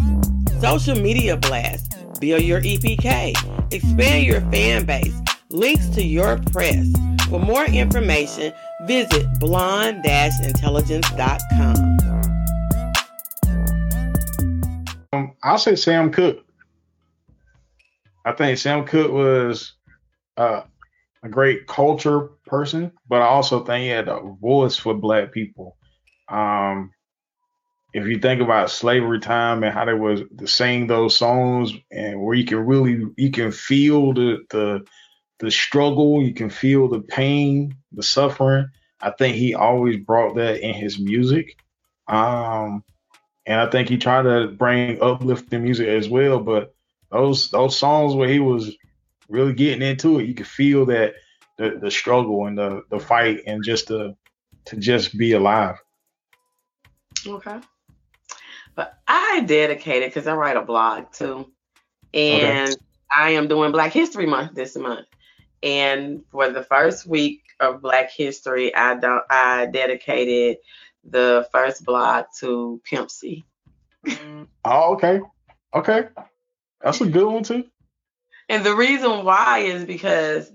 Social 0.61 0.99
media 0.99 1.37
blast, 1.37 1.95
build 2.21 2.43
your 2.43 2.61
EPK, 2.63 3.73
expand 3.73 4.25
your 4.25 4.41
fan 4.51 4.85
base 4.85 5.15
links 5.51 5.89
to 5.91 6.03
your 6.03 6.41
press. 6.53 6.91
For 7.29 7.39
more 7.39 7.67
information, 7.67 8.53
visit 8.87 9.27
blonde-intelligence.com. 9.39 11.99
Um, 15.13 15.35
I'll 15.43 15.59
say 15.59 15.77
Sam 15.77 16.11
Cooke. 16.13 16.45
I 18.25 18.33
think 18.33 18.57
Sam 18.59 18.85
Cooke 18.85 19.13
was 19.13 19.75
uh, 20.37 20.63
a 21.23 21.29
great 21.29 21.67
culture 21.67 22.29
person, 22.47 22.93
but 23.09 23.23
I 23.23 23.27
also 23.27 23.65
think 23.65 23.83
he 23.83 23.89
had 23.89 24.09
a 24.09 24.21
voice 24.21 24.77
for 24.77 24.95
black 24.95 25.33
people. 25.33 25.77
Um, 26.29 26.93
if 27.95 28.07
you 28.07 28.19
think 28.19 28.43
about 28.43 28.71
slavery 28.71 29.19
time 29.19 29.65
and 29.65 29.73
how 29.73 29.87
they 29.87 29.95
was 29.95 30.21
to 30.39 30.47
sing 30.47 30.87
those 30.87 31.17
songs 31.17 31.73
and 31.91 32.21
where 32.21 32.35
you 32.35 32.45
can 32.45 32.59
really 32.59 33.07
you 33.17 33.31
can 33.31 33.51
feel 33.51 34.13
the 34.13 34.45
the 34.51 34.85
the 35.39 35.51
struggle, 35.51 36.23
you 36.23 36.35
can 36.35 36.51
feel 36.51 36.89
the 36.89 37.01
pain, 37.01 37.77
the 37.93 38.03
suffering. 38.03 38.71
I 39.01 39.11
think 39.11 39.37
he 39.37 39.55
always 39.55 39.97
brought 39.99 40.37
that 40.37 40.61
in 40.61 40.75
his 40.75 40.99
music. 40.99 41.57
Um, 42.09 42.83
and 43.47 43.61
I 43.61 43.71
think 43.71 43.89
he 43.89 43.99
tried 43.99 44.23
to 44.23 44.49
bring 44.49 45.01
uplifting 45.01 45.63
music 45.63 45.89
as 45.89 46.09
well. 46.09 46.41
But 46.41 46.75
those 47.11 47.51
those 47.51 47.79
songs 47.79 48.15
where 48.15 48.29
he 48.29 48.41
was 48.41 48.77
really 49.29 49.53
getting 49.53 49.83
into 49.83 50.19
it, 50.19 50.27
you 50.27 50.35
could 50.35 50.47
feel 50.47 50.87
that 50.87 51.15
the, 51.57 51.79
the 51.81 51.91
struggle 51.91 52.47
and 52.47 52.59
the, 52.59 52.83
the 52.91 52.99
fight 52.99 53.43
and 53.47 53.65
just 53.65 53.89
to 53.89 54.17
to 54.67 54.77
just 54.77 55.17
be 55.17 55.33
alive. 55.33 55.77
Okay. 57.27 57.61
But 58.75 58.99
I 59.07 59.43
dedicated 59.47 60.11
because 60.11 60.27
I 60.27 60.35
write 60.35 60.57
a 60.57 60.63
blog 60.63 61.13
too. 61.13 61.51
And 62.15 62.69
okay. 62.69 62.77
I 63.15 63.31
am 63.31 63.49
doing 63.49 63.73
Black 63.73 63.93
History 63.93 64.27
Month 64.27 64.55
this 64.55 64.77
month. 64.77 65.07
And 65.63 66.25
for 66.31 66.51
the 66.51 66.63
first 66.63 67.07
week 67.07 67.43
of 67.61 67.83
Black 67.83 68.11
History, 68.11 68.75
I 68.75 68.95
don't 68.95 69.25
I 69.29 69.67
dedicated 69.67 70.59
the 71.05 71.49
first 71.53 71.85
blog 71.85 72.27
to 72.41 72.81
Pimp 72.85 73.11
C. 73.11 73.45
Oh, 74.65 74.95
okay. 74.95 75.21
Okay. 75.75 76.09
That's 76.81 77.01
a 77.01 77.07
good 77.07 77.27
one 77.27 77.43
too. 77.43 77.65
And 78.49 78.65
the 78.65 78.75
reason 78.75 79.25
why 79.25 79.59
is 79.61 79.85
because 79.85 80.51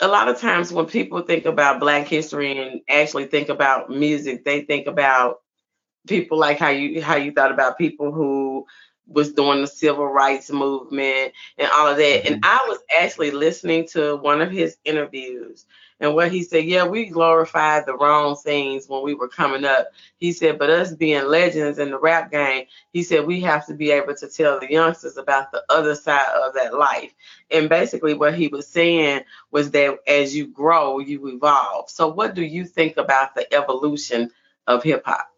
a 0.00 0.08
lot 0.08 0.28
of 0.28 0.40
times 0.40 0.72
when 0.72 0.86
people 0.86 1.22
think 1.22 1.44
about 1.44 1.80
black 1.80 2.06
history 2.06 2.58
and 2.58 2.80
actually 2.88 3.26
think 3.26 3.48
about 3.48 3.90
music, 3.90 4.44
they 4.44 4.62
think 4.62 4.86
about 4.86 5.40
people 6.06 6.38
like 6.38 6.58
how 6.58 6.68
you 6.68 7.02
how 7.02 7.16
you 7.16 7.32
thought 7.32 7.52
about 7.52 7.78
people 7.78 8.12
who 8.12 8.64
was 9.08 9.32
doing 9.32 9.62
the 9.62 9.66
civil 9.66 10.06
rights 10.06 10.50
movement 10.50 11.32
and 11.56 11.68
all 11.72 11.88
of 11.88 11.96
that. 11.96 12.26
And 12.26 12.36
mm-hmm. 12.36 12.44
I 12.44 12.66
was 12.68 12.78
actually 13.00 13.30
listening 13.30 13.88
to 13.88 14.16
one 14.16 14.40
of 14.40 14.50
his 14.50 14.76
interviews 14.84 15.64
and 16.00 16.14
what 16.14 16.30
he 16.30 16.42
said, 16.44 16.64
yeah, 16.64 16.86
we 16.86 17.06
glorified 17.06 17.86
the 17.86 17.96
wrong 17.96 18.36
things 18.36 18.88
when 18.88 19.02
we 19.02 19.14
were 19.14 19.28
coming 19.28 19.64
up. 19.64 19.88
He 20.18 20.32
said, 20.32 20.58
but 20.58 20.70
us 20.70 20.94
being 20.94 21.26
legends 21.26 21.78
in 21.78 21.90
the 21.90 21.98
rap 21.98 22.30
game, 22.30 22.66
he 22.92 23.02
said 23.02 23.26
we 23.26 23.40
have 23.40 23.66
to 23.66 23.74
be 23.74 23.90
able 23.90 24.14
to 24.14 24.28
tell 24.28 24.60
the 24.60 24.70
youngsters 24.70 25.16
about 25.16 25.50
the 25.50 25.64
other 25.68 25.94
side 25.94 26.28
of 26.36 26.54
that 26.54 26.74
life. 26.74 27.12
And 27.50 27.68
basically 27.68 28.14
what 28.14 28.34
he 28.34 28.48
was 28.48 28.68
saying 28.68 29.22
was 29.50 29.72
that 29.72 29.98
as 30.06 30.36
you 30.36 30.46
grow, 30.46 31.00
you 31.00 31.26
evolve. 31.28 31.90
So 31.90 32.08
what 32.08 32.34
do 32.34 32.42
you 32.42 32.64
think 32.64 32.96
about 32.96 33.34
the 33.34 33.52
evolution 33.52 34.30
of 34.66 34.84
hip 34.84 35.02
hop? 35.04 35.28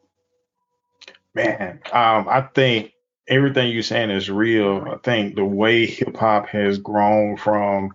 Man, 1.33 1.81
um, 1.93 2.29
I 2.29 2.49
think 2.53 2.93
everything 3.31 3.71
you're 3.71 3.83
saying 3.83 4.11
is 4.11 4.29
real. 4.29 4.85
I 4.93 4.97
think 4.97 5.37
the 5.37 5.45
way 5.45 5.87
hip 5.87 6.17
hop 6.17 6.49
has 6.49 6.79
grown 6.79 7.37
from 7.37 7.95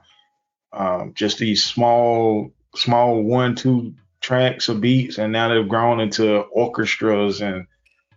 um, 0.71 1.13
just 1.13 1.37
these 1.37 1.63
small, 1.63 2.53
small 2.75 3.21
one, 3.21 3.55
two 3.55 3.95
tracks 4.21 4.69
of 4.69 4.81
beats, 4.81 5.17
and 5.17 5.33
now 5.33 5.49
they've 5.49 5.67
grown 5.67 5.99
into 5.99 6.39
orchestras, 6.39 7.41
and 7.41 7.67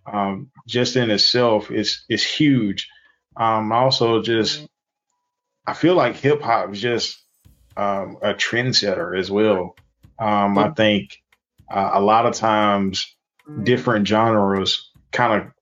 um, 0.06 0.50
just 0.66 0.96
in 0.96 1.10
itself, 1.10 1.70
it's 1.70 2.04
it's 2.08 2.24
huge. 2.24 2.88
Um, 3.36 3.72
also, 3.72 4.22
just 4.22 4.66
I 5.66 5.74
feel 5.74 5.94
like 5.94 6.16
hip 6.16 6.40
hop 6.40 6.72
is 6.72 6.80
just 6.80 7.20
um, 7.76 8.18
a 8.22 8.34
trendsetter 8.34 9.18
as 9.18 9.30
well. 9.30 9.76
Um, 10.18 10.56
I 10.56 10.70
think 10.70 11.18
uh, 11.70 11.90
a 11.94 12.00
lot 12.00 12.26
of 12.26 12.34
times 12.34 13.14
different 13.62 14.06
genres 14.06 14.90
kind 15.12 15.42
of 15.42 15.52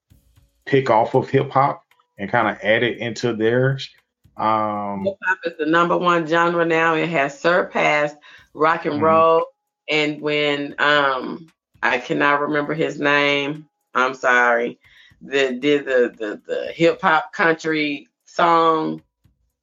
pick 0.66 0.90
off 0.90 1.14
of 1.14 1.30
hip 1.30 1.50
hop 1.50 1.82
and 2.18 2.30
kind 2.30 2.48
of 2.48 2.62
add 2.62 2.82
it 2.82 2.98
into 2.98 3.34
theirs. 3.34 3.88
Um, 4.36 5.04
hip 5.04 5.16
hop 5.24 5.38
is 5.44 5.52
the 5.58 5.66
number 5.66 5.96
one 5.96 6.26
genre 6.26 6.64
now. 6.64 6.94
It 6.94 7.08
has 7.08 7.38
surpassed 7.38 8.16
rock 8.52 8.84
and 8.84 8.96
mm-hmm. 8.96 9.04
roll. 9.04 9.46
And 9.88 10.20
when 10.20 10.74
um, 10.78 11.48
I 11.82 11.98
cannot 11.98 12.40
remember 12.40 12.74
his 12.74 13.00
name, 13.00 13.68
I'm 13.94 14.14
sorry. 14.14 14.78
that 15.22 15.60
did 15.60 15.84
the 15.84 16.14
the, 16.16 16.40
the 16.46 16.72
hip 16.72 17.00
hop 17.00 17.32
country 17.32 18.08
song 18.24 19.02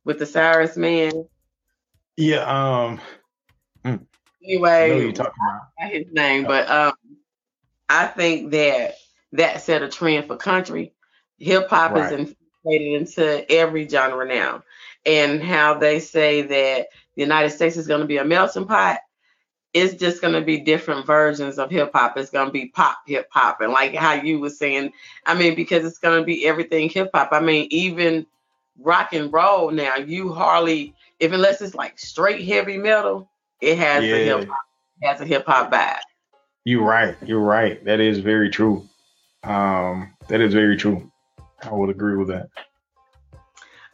with 0.06 0.20
the 0.20 0.26
Cyrus 0.26 0.78
man. 0.78 1.28
Yeah. 2.18 2.44
Um. 2.46 3.02
Hmm. 3.86 4.04
Anyway, 4.44 5.10
about 5.10 5.32
his 5.90 6.06
name, 6.12 6.46
but 6.46 6.70
um, 6.70 6.94
I 7.90 8.08
think 8.08 8.52
that 8.52 8.96
that 9.34 9.62
set 9.62 9.84
a 9.84 9.90
trend 9.90 10.26
for 10.26 10.38
country. 10.38 10.94
Hip 11.40 11.70
hop 11.70 11.92
right. 11.92 12.12
is 12.12 12.12
inflated 12.12 13.02
into 13.02 13.52
every 13.52 13.88
genre 13.88 14.26
now, 14.26 14.64
and 15.06 15.44
how 15.44 15.78
they 15.78 16.00
say 16.00 16.42
that 16.42 16.88
the 17.16 17.22
United 17.22 17.50
States 17.50 17.78
is 17.78 17.88
going 17.88 18.02
to 18.02 18.08
be 18.08 18.18
a 18.18 18.26
melting 18.26 18.66
pot. 18.66 19.00
It's 19.74 19.96
just 19.96 20.22
going 20.22 20.36
to 20.36 20.42
be 20.42 20.60
different 20.60 21.08
versions 21.08 21.58
of 21.58 21.72
hip 21.72 21.92
hop. 21.94 22.16
It's 22.16 22.30
going 22.30 22.46
to 22.46 22.52
be 22.52 22.68
pop 22.68 23.00
hip 23.06 23.28
hop, 23.32 23.62
and 23.62 23.74
like 23.74 23.96
how 23.96 24.14
you 24.14 24.40
were 24.40 24.50
saying, 24.50 24.94
I 25.26 25.34
mean, 25.34 25.56
because 25.56 25.84
it's 25.84 25.98
going 25.98 26.20
to 26.20 26.26
be 26.26 26.48
everything 26.48 26.90
hip 26.90 27.10
hop. 27.14 27.30
I 27.32 27.40
mean, 27.40 27.68
even 27.72 28.26
rock 28.80 29.14
and 29.14 29.34
roll 29.34 29.72
now, 29.72 29.98
you 29.98 30.32
hardly, 30.32 30.94
if 31.20 31.32
unless 31.32 31.62
it's 31.62 31.76
like 31.76 32.00
straight 32.00 32.46
heavy 32.46 32.78
metal, 32.78 33.30
it 33.62 33.78
has 33.78 34.04
yeah. 34.04 34.16
a 34.16 34.24
hip 34.40 34.48
hop 34.48 34.66
has 35.02 35.22
a 35.22 35.26
hip 35.26 35.46
hop 35.46 35.72
vibe. 35.72 36.00
You're 36.66 36.84
right. 36.84 37.16
You're 37.26 37.42
right. 37.42 37.84
That 37.84 38.00
is 38.00 38.20
very 38.20 38.50
true. 38.50 38.88
Um, 39.44 40.16
that 40.28 40.42
is 40.42 40.54
very 40.54 40.78
true. 40.78 41.12
I 41.62 41.74
would 41.74 41.90
agree 41.90 42.16
with 42.16 42.30
that. 42.30 42.50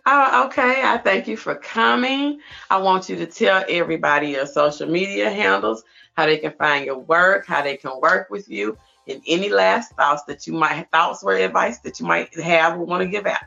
Oh, 0.05 0.45
okay. 0.47 0.81
I 0.83 0.97
thank 0.97 1.27
you 1.27 1.38
for 1.38 1.55
coming. 1.55 2.39
I 2.69 2.77
want 2.77 3.09
you 3.09 3.15
to 3.17 3.25
tell 3.25 3.63
everybody 3.69 4.29
your 4.29 4.45
social 4.45 4.88
media 4.88 5.29
handles, 5.29 5.83
how 6.13 6.25
they 6.25 6.38
can 6.38 6.53
find 6.53 6.85
your 6.85 6.97
work, 6.97 7.45
how 7.45 7.62
they 7.62 7.77
can 7.77 7.99
work 8.01 8.29
with 8.29 8.49
you, 8.49 8.77
and 9.07 9.21
any 9.27 9.49
last 9.49 9.91
thoughts 9.93 10.23
that 10.23 10.47
you 10.47 10.53
might 10.53 10.89
thoughts 10.91 11.23
or 11.23 11.35
advice 11.35 11.79
that 11.79 11.99
you 11.99 12.05
might 12.05 12.33
have 12.39 12.79
or 12.79 12.85
want 12.85 13.03
to 13.03 13.07
give 13.07 13.25
out. 13.25 13.41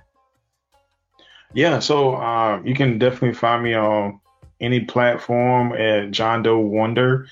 Yeah, 1.55 1.81
so 1.81 2.17
um, 2.17 2.67
you 2.67 2.75
can 2.75 2.99
definitely 2.99 3.35
find 3.35 3.63
me 3.63 3.75
on 3.75 4.21
any 4.61 4.81
platform 4.81 5.73
at 5.73 6.11
John 6.11 6.43
Doe 6.43 6.59
Wonder 6.59 7.27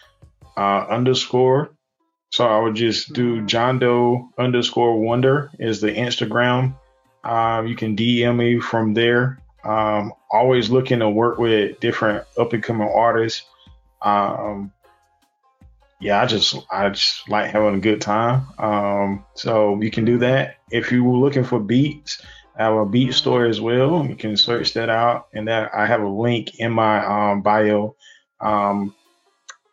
uh, 0.56 0.87
underscore. 0.88 1.72
So 2.31 2.47
I 2.47 2.59
would 2.61 2.77
just 2.77 3.12
do 3.12 3.45
John 3.45 3.79
Doe 3.79 4.31
underscore 4.38 5.01
Wonder 5.01 5.51
is 5.59 5.81
the 5.81 5.90
Instagram. 5.90 6.75
Um, 7.25 7.66
you 7.66 7.75
can 7.75 7.97
DM 7.97 8.37
me 8.37 8.61
from 8.61 8.95
there. 8.95 9.38
Um, 9.64 10.12
always 10.31 10.71
looking 10.71 11.01
to 11.01 11.11
work 11.11 11.38
with 11.38 11.81
different 11.81 12.25
up 12.38 12.53
and 12.53 12.62
coming 12.62 12.88
artists. 12.88 13.43
Um, 14.01 14.73
yeah, 16.01 16.23
I 16.23 16.27
just 16.27 16.57
I 16.71 16.88
just 16.88 17.29
like 17.29 17.51
having 17.51 17.75
a 17.75 17.81
good 17.81 18.01
time. 18.01 18.47
Um, 18.59 19.25
so 19.35 19.81
you 19.83 19.90
can 19.90 20.05
do 20.05 20.19
that. 20.19 20.57
If 20.71 20.93
you 20.93 21.05
were 21.05 21.19
looking 21.19 21.45
for 21.45 21.61
beats, 21.61 22.23
I 22.57 22.64
have 22.64 22.75
a 22.75 22.87
beat 22.87 23.12
store 23.12 23.45
as 23.45 23.61
well. 23.61 24.07
You 24.07 24.16
can 24.16 24.37
search 24.37 24.73
that 24.75 24.88
out, 24.88 25.29
and 25.35 25.49
that 25.49 25.75
I 25.75 25.85
have 25.85 26.01
a 26.01 26.09
link 26.09 26.59
in 26.59 26.73
my 26.73 27.05
um, 27.05 27.43
bio 27.43 27.97
um, 28.40 28.95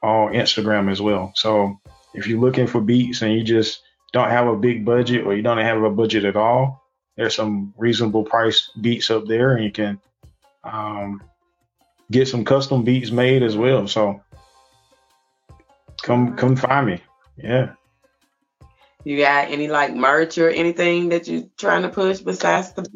on 0.02 0.34
Instagram 0.34 0.92
as 0.92 1.02
well. 1.02 1.32
So 1.36 1.80
if 2.14 2.28
you're 2.28 2.40
looking 2.40 2.68
for 2.68 2.82
beats 2.82 3.22
and 3.22 3.34
you 3.34 3.44
just 3.44 3.82
don't 4.14 4.30
have 4.30 4.48
a 4.48 4.56
big 4.56 4.86
budget 4.86 5.26
or 5.26 5.36
you 5.36 5.42
don't 5.42 5.58
have 5.58 5.82
a 5.84 5.90
budget 5.90 6.26
at 6.26 6.36
all, 6.36 6.84
there's 7.16 7.36
some 7.36 7.74
reasonable 7.78 8.24
price 8.24 8.70
beats 8.80 9.10
up 9.10 9.26
there, 9.26 9.56
and 9.56 9.64
you 9.64 9.72
can 9.72 10.00
um, 10.64 11.22
get 12.12 12.28
some 12.28 12.46
custom 12.46 12.84
beats 12.84 13.12
made 13.12 13.44
as 13.44 13.58
well. 13.58 13.88
So 13.88 14.22
come 16.04 16.36
come 16.36 16.56
find 16.56 16.88
me. 16.88 17.02
Yeah. 17.38 17.74
You 19.04 19.18
got 19.18 19.50
any 19.50 19.68
like 19.68 19.96
merch 19.96 20.38
or 20.38 20.50
anything 20.50 21.10
that 21.10 21.28
you're 21.28 21.46
trying 21.58 21.84
to 21.84 21.90
push 21.90 22.20
besides 22.20 22.74
the 22.74 22.88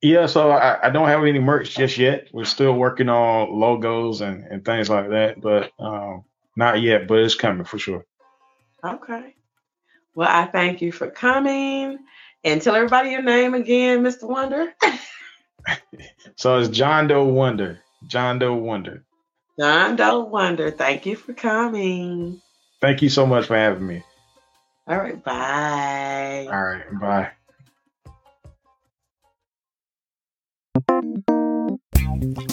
yeah, 0.00 0.26
so 0.26 0.50
I, 0.50 0.86
I, 0.86 0.90
don't 0.90 1.08
have 1.08 1.24
any 1.24 1.40
merch 1.40 1.74
just 1.74 1.98
yet. 1.98 2.28
We're 2.32 2.44
still 2.44 2.72
working 2.72 3.08
on 3.08 3.58
logos 3.58 4.20
and, 4.20 4.44
and 4.44 4.64
things 4.64 4.88
like 4.88 5.10
that, 5.10 5.40
but 5.40 5.72
um, 5.80 6.24
not 6.58 6.82
yet, 6.82 7.06
but 7.06 7.20
it's 7.20 7.36
coming 7.36 7.64
for 7.64 7.78
sure. 7.78 8.04
Okay. 8.84 9.36
Well, 10.16 10.28
I 10.28 10.46
thank 10.46 10.82
you 10.82 10.90
for 10.90 11.08
coming 11.08 11.98
and 12.42 12.60
tell 12.60 12.74
everybody 12.74 13.10
your 13.10 13.22
name 13.22 13.54
again, 13.54 14.02
Mr. 14.02 14.28
Wonder. 14.28 14.74
so 16.36 16.58
it's 16.58 16.68
John 16.68 17.06
Doe 17.06 17.24
Wonder. 17.26 17.78
John 18.08 18.40
Doe 18.40 18.54
Wonder. 18.54 19.04
John 19.56 19.94
Doe 19.94 20.24
Wonder. 20.24 20.72
Thank 20.72 21.06
you 21.06 21.14
for 21.14 21.32
coming. 21.32 22.42
Thank 22.80 23.02
you 23.02 23.08
so 23.08 23.24
much 23.24 23.46
for 23.46 23.56
having 23.56 23.86
me. 23.86 24.02
All 24.88 24.98
right. 24.98 25.22
Bye. 25.22 26.48
All 26.50 26.60
right. 26.60 27.30
Bye. 30.90 31.37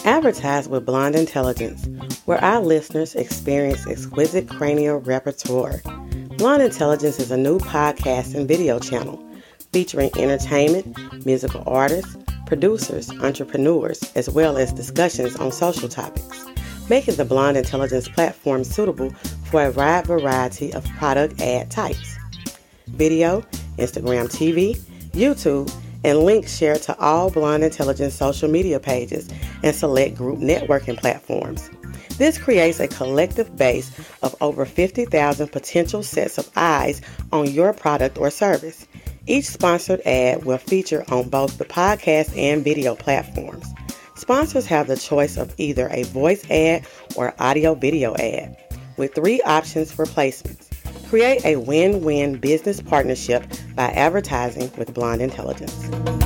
Advertise 0.06 0.68
with 0.68 0.86
Blonde 0.86 1.16
Intelligence, 1.16 1.88
where 2.26 2.44
our 2.44 2.62
listeners 2.62 3.16
experience 3.16 3.88
exquisite 3.88 4.48
cranial 4.48 5.00
repertoire. 5.00 5.82
Blonde 6.38 6.62
Intelligence 6.62 7.20
is 7.20 7.32
a 7.32 7.38
new 7.38 7.58
podcast 7.58 8.36
and 8.36 8.48
video 8.48 8.78
channel 8.78 9.24
featuring 9.72 10.12
entertainment, 10.20 10.96
musical 11.26 11.64
artists, 11.66 12.16
producers, 12.46 13.10
entrepreneurs, 13.22 14.00
as 14.16 14.30
well 14.30 14.60
as 14.60 14.72
discussions 14.72 15.36
on 15.38 15.52
social 15.52 15.90
topics, 15.90 16.46
making 16.88 17.16
the 17.16 17.26
Blonde 17.26 17.58
Intelligence 17.58 18.08
platform 18.08 18.64
suitable 18.64 19.10
for 19.46 19.66
a 19.66 19.72
wide 19.72 20.06
variety 20.06 20.72
of 20.74 20.86
product 21.00 21.42
ad 21.42 21.72
types 21.72 22.18
video, 22.90 23.42
Instagram 23.80 24.26
TV, 24.28 24.78
YouTube, 25.12 25.74
and 26.04 26.20
links 26.20 26.56
shared 26.56 26.84
to 26.84 26.96
all 27.00 27.32
Blonde 27.32 27.64
Intelligence 27.64 28.14
social 28.14 28.48
media 28.48 28.80
pages 28.80 29.28
and 29.66 29.76
select 29.76 30.16
group 30.16 30.40
networking 30.40 30.98
platforms. 30.98 31.70
This 32.18 32.38
creates 32.38 32.80
a 32.80 32.88
collective 32.88 33.58
base 33.58 33.92
of 34.22 34.36
over 34.40 34.64
50,000 34.64 35.50
potential 35.50 36.04
sets 36.04 36.38
of 36.38 36.50
eyes 36.56 37.02
on 37.34 37.52
your 37.52 37.74
product 37.74 38.18
or 38.18 38.30
service. 38.30 38.88
Each 39.28 39.46
sponsored 39.46 40.02
ad 40.06 40.46
will 40.46 40.60
feature 40.60 41.04
on 41.10 41.30
both 41.30 41.58
the 41.58 41.66
podcast 41.66 42.38
and 42.38 42.64
video 42.64 42.96
platforms. 42.96 43.66
Sponsors 44.16 44.68
have 44.68 44.88
the 44.88 44.96
choice 44.96 45.36
of 45.36 45.54
either 45.58 45.90
a 45.92 46.04
voice 46.04 46.50
ad 46.50 46.86
or 47.18 47.34
audio 47.40 47.74
video 47.74 48.16
ad, 48.16 48.56
with 48.98 49.14
three 49.14 49.42
options 49.42 49.92
for 49.92 50.06
placements. 50.06 50.70
Create 51.10 51.44
a 51.44 51.58
win 51.58 52.02
win 52.02 52.38
business 52.38 52.82
partnership 52.82 53.44
by 53.76 53.88
advertising 53.88 54.72
with 54.78 54.94
Blonde 54.94 55.22
Intelligence. 55.22 56.25